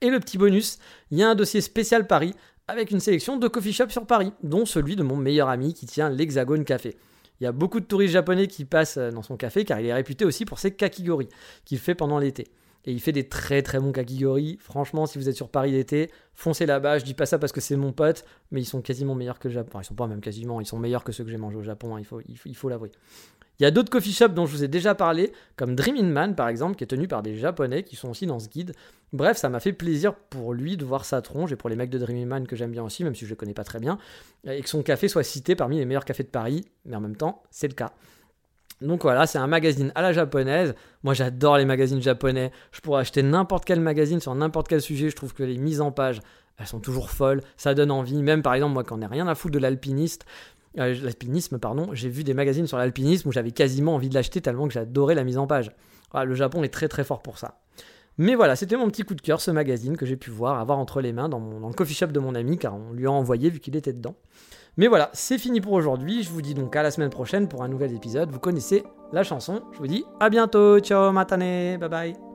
Et 0.00 0.10
le 0.10 0.20
petit 0.20 0.38
bonus, 0.38 0.78
il 1.10 1.18
y 1.18 1.22
a 1.22 1.28
un 1.28 1.34
dossier 1.34 1.60
spécial 1.60 2.06
Paris 2.06 2.34
avec 2.68 2.90
une 2.90 3.00
sélection 3.00 3.36
de 3.36 3.48
coffee 3.48 3.72
shops 3.72 3.90
sur 3.90 4.06
Paris, 4.06 4.32
dont 4.42 4.64
celui 4.64 4.94
de 4.94 5.02
mon 5.02 5.16
meilleur 5.16 5.48
ami 5.48 5.74
qui 5.74 5.86
tient 5.86 6.08
l'Hexagone 6.08 6.64
Café. 6.64 6.96
Il 7.40 7.44
y 7.44 7.46
a 7.46 7.52
beaucoup 7.52 7.80
de 7.80 7.84
touristes 7.84 8.12
japonais 8.12 8.46
qui 8.46 8.64
passent 8.64 8.98
euh, 8.98 9.10
dans 9.10 9.22
son 9.22 9.36
café 9.36 9.64
car 9.64 9.80
il 9.80 9.86
est 9.86 9.94
réputé 9.94 10.24
aussi 10.24 10.44
pour 10.44 10.58
ses 10.58 10.72
kakigori 10.72 11.28
qu'il 11.64 11.78
fait 11.78 11.94
pendant 11.94 12.18
l'été. 12.18 12.48
Et 12.84 12.92
il 12.92 13.00
fait 13.00 13.12
des 13.12 13.28
très 13.28 13.62
très 13.62 13.78
bons 13.80 13.92
kakigori. 13.92 14.56
Franchement, 14.60 15.06
si 15.06 15.18
vous 15.18 15.28
êtes 15.28 15.36
sur 15.36 15.48
Paris 15.48 15.72
d'été, 15.72 16.10
foncez 16.34 16.64
là-bas. 16.64 16.98
Je 16.98 17.04
dis 17.04 17.14
pas 17.14 17.26
ça 17.26 17.38
parce 17.38 17.52
que 17.52 17.60
c'est 17.60 17.76
mon 17.76 17.92
pote, 17.92 18.24
mais 18.50 18.60
ils 18.60 18.66
sont 18.66 18.82
quasiment 18.82 19.14
meilleurs 19.14 19.38
que 19.38 19.48
le 19.48 19.54
Japon. 19.54 19.70
Enfin, 19.72 19.82
ils 19.82 19.86
sont 19.86 19.94
pas 19.94 20.06
même 20.06 20.20
quasiment, 20.20 20.60
ils 20.60 20.66
sont 20.66 20.78
meilleurs 20.78 21.04
que 21.04 21.12
ceux 21.12 21.24
que 21.24 21.30
j'ai 21.30 21.36
mangés 21.36 21.56
au 21.56 21.62
Japon, 21.62 21.96
hein. 21.96 22.02
il 22.46 22.54
faut 22.56 22.68
l'avouer. 22.68 22.90
Il 23.58 23.64
y 23.64 23.66
a 23.66 23.72
d'autres 23.72 23.90
coffee 23.90 24.12
shops 24.12 24.34
dont 24.34 24.46
je 24.46 24.52
vous 24.52 24.62
ai 24.62 24.68
déjà 24.68 24.94
parlé, 24.94 25.32
comme 25.56 25.74
Dream 25.74 26.08
Man 26.08 26.36
par 26.36 26.48
exemple, 26.48 26.76
qui 26.76 26.84
est 26.84 26.88
tenu 26.88 27.08
par 27.08 27.22
des 27.22 27.36
Japonais 27.36 27.82
qui 27.82 27.96
sont 27.96 28.08
aussi 28.08 28.26
dans 28.26 28.38
ce 28.38 28.48
guide. 28.48 28.72
Bref, 29.12 29.36
ça 29.36 29.48
m'a 29.48 29.58
fait 29.58 29.72
plaisir 29.72 30.14
pour 30.14 30.54
lui 30.54 30.76
de 30.76 30.84
voir 30.84 31.04
sa 31.04 31.22
tronche 31.22 31.50
et 31.50 31.56
pour 31.56 31.68
les 31.68 31.76
mecs 31.76 31.90
de 31.90 31.98
Dream 31.98 32.28
Man 32.28 32.46
que 32.46 32.54
j'aime 32.54 32.70
bien 32.70 32.84
aussi, 32.84 33.02
même 33.02 33.14
si 33.14 33.24
je 33.26 33.30
ne 33.30 33.34
connais 33.34 33.54
pas 33.54 33.64
très 33.64 33.80
bien, 33.80 33.98
et 34.46 34.60
que 34.60 34.68
son 34.68 34.82
café 34.82 35.08
soit 35.08 35.24
cité 35.24 35.56
parmi 35.56 35.78
les 35.78 35.86
meilleurs 35.86 36.04
cafés 36.04 36.22
de 36.22 36.28
Paris, 36.28 36.66
mais 36.84 36.94
en 36.94 37.00
même 37.00 37.16
temps, 37.16 37.42
c'est 37.50 37.68
le 37.68 37.74
cas. 37.74 37.92
Donc 38.80 39.02
voilà, 39.02 39.26
c'est 39.26 39.38
un 39.38 39.46
magazine 39.48 39.90
à 39.96 40.02
la 40.02 40.12
japonaise. 40.12 40.74
Moi 41.02 41.14
j'adore 41.14 41.58
les 41.58 41.64
magazines 41.64 42.00
japonais. 42.00 42.52
Je 42.70 42.80
pourrais 42.80 43.00
acheter 43.00 43.22
n'importe 43.22 43.64
quel 43.64 43.80
magazine 43.80 44.20
sur 44.20 44.34
n'importe 44.34 44.68
quel 44.68 44.80
sujet. 44.80 45.10
Je 45.10 45.16
trouve 45.16 45.34
que 45.34 45.42
les 45.42 45.58
mises 45.58 45.80
en 45.80 45.90
page, 45.90 46.20
elles 46.58 46.66
sont 46.66 46.78
toujours 46.78 47.10
folles. 47.10 47.42
Ça 47.56 47.74
donne 47.74 47.90
envie. 47.90 48.22
Même 48.22 48.42
par 48.42 48.54
exemple, 48.54 48.74
moi 48.74 48.84
quand 48.84 48.94
on 48.94 48.98
n'a 48.98 49.08
rien 49.08 49.26
à 49.26 49.34
foutre 49.34 49.54
de 49.54 49.58
l'alpiniste, 49.58 50.26
euh, 50.78 50.94
l'alpinisme, 51.02 51.58
pardon, 51.58 51.88
j'ai 51.92 52.08
vu 52.08 52.24
des 52.24 52.34
magazines 52.34 52.66
sur 52.66 52.78
l'alpinisme 52.78 53.28
où 53.28 53.32
j'avais 53.32 53.50
quasiment 53.50 53.94
envie 53.94 54.08
de 54.08 54.14
l'acheter 54.14 54.40
tellement 54.40 54.66
que 54.66 54.74
j'adorais 54.74 55.14
la 55.14 55.24
mise 55.24 55.38
en 55.38 55.46
page. 55.46 55.70
le 56.14 56.34
Japon 56.34 56.62
est 56.62 56.68
très 56.68 56.88
très 56.88 57.04
fort 57.04 57.22
pour 57.22 57.38
ça. 57.38 57.60
Mais 58.18 58.34
voilà, 58.34 58.56
c'était 58.56 58.76
mon 58.76 58.88
petit 58.88 59.04
coup 59.04 59.14
de 59.14 59.20
cœur, 59.20 59.40
ce 59.40 59.52
magazine 59.52 59.96
que 59.96 60.04
j'ai 60.04 60.16
pu 60.16 60.30
voir, 60.30 60.58
avoir 60.58 60.78
entre 60.78 61.00
les 61.00 61.12
mains 61.12 61.28
dans, 61.28 61.38
dans, 61.38 61.68
le 61.68 61.74
coffee 61.74 61.94
shop 61.94 62.08
de 62.08 62.18
mon 62.18 62.34
ami, 62.34 62.58
car 62.58 62.74
on 62.74 62.92
lui 62.92 63.06
a 63.06 63.12
envoyé 63.12 63.48
vu 63.48 63.60
qu'il 63.60 63.76
était 63.76 63.92
dedans. 63.92 64.16
Mais 64.76 64.88
voilà, 64.88 65.10
c'est 65.12 65.38
fini 65.38 65.60
pour 65.60 65.72
aujourd'hui. 65.72 66.22
Je 66.24 66.30
vous 66.30 66.42
dis 66.42 66.54
donc 66.54 66.74
à 66.74 66.82
la 66.82 66.90
semaine 66.90 67.10
prochaine 67.10 67.48
pour 67.48 67.62
un 67.62 67.68
nouvel 67.68 67.94
épisode. 67.94 68.30
Vous 68.30 68.40
connaissez 68.40 68.82
la 69.12 69.22
chanson. 69.22 69.62
Je 69.72 69.78
vous 69.78 69.86
dis 69.86 70.04
à 70.20 70.30
bientôt. 70.30 70.80
Ciao, 70.80 71.12
matane. 71.12 71.78
Bye 71.78 71.88
bye. 71.88 72.27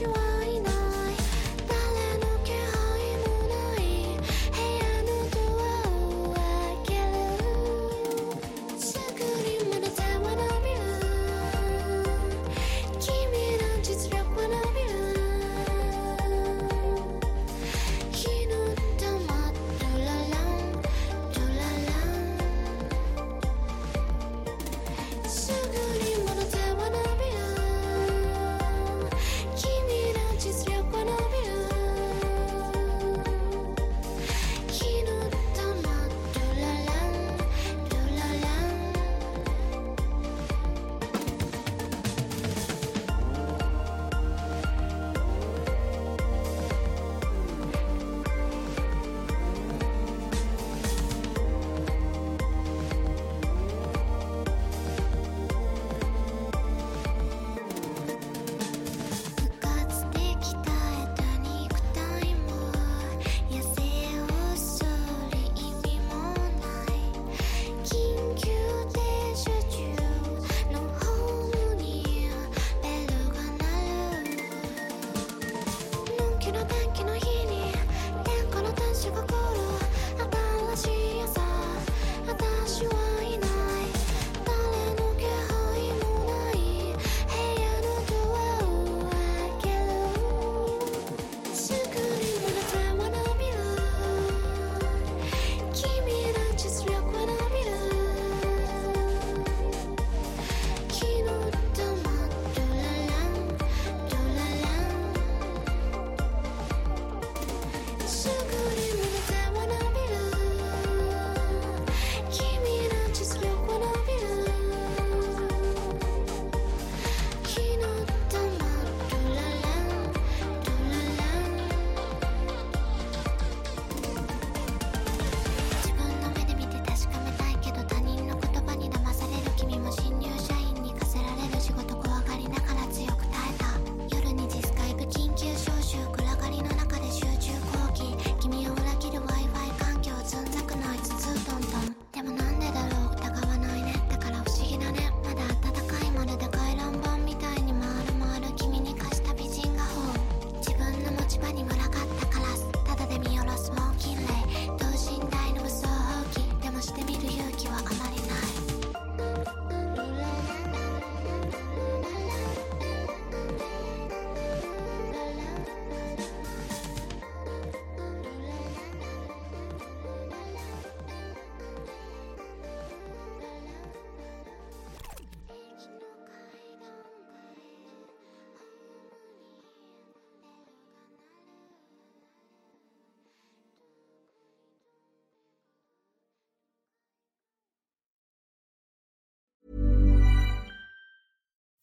you 0.00 0.12
are. 0.12 0.25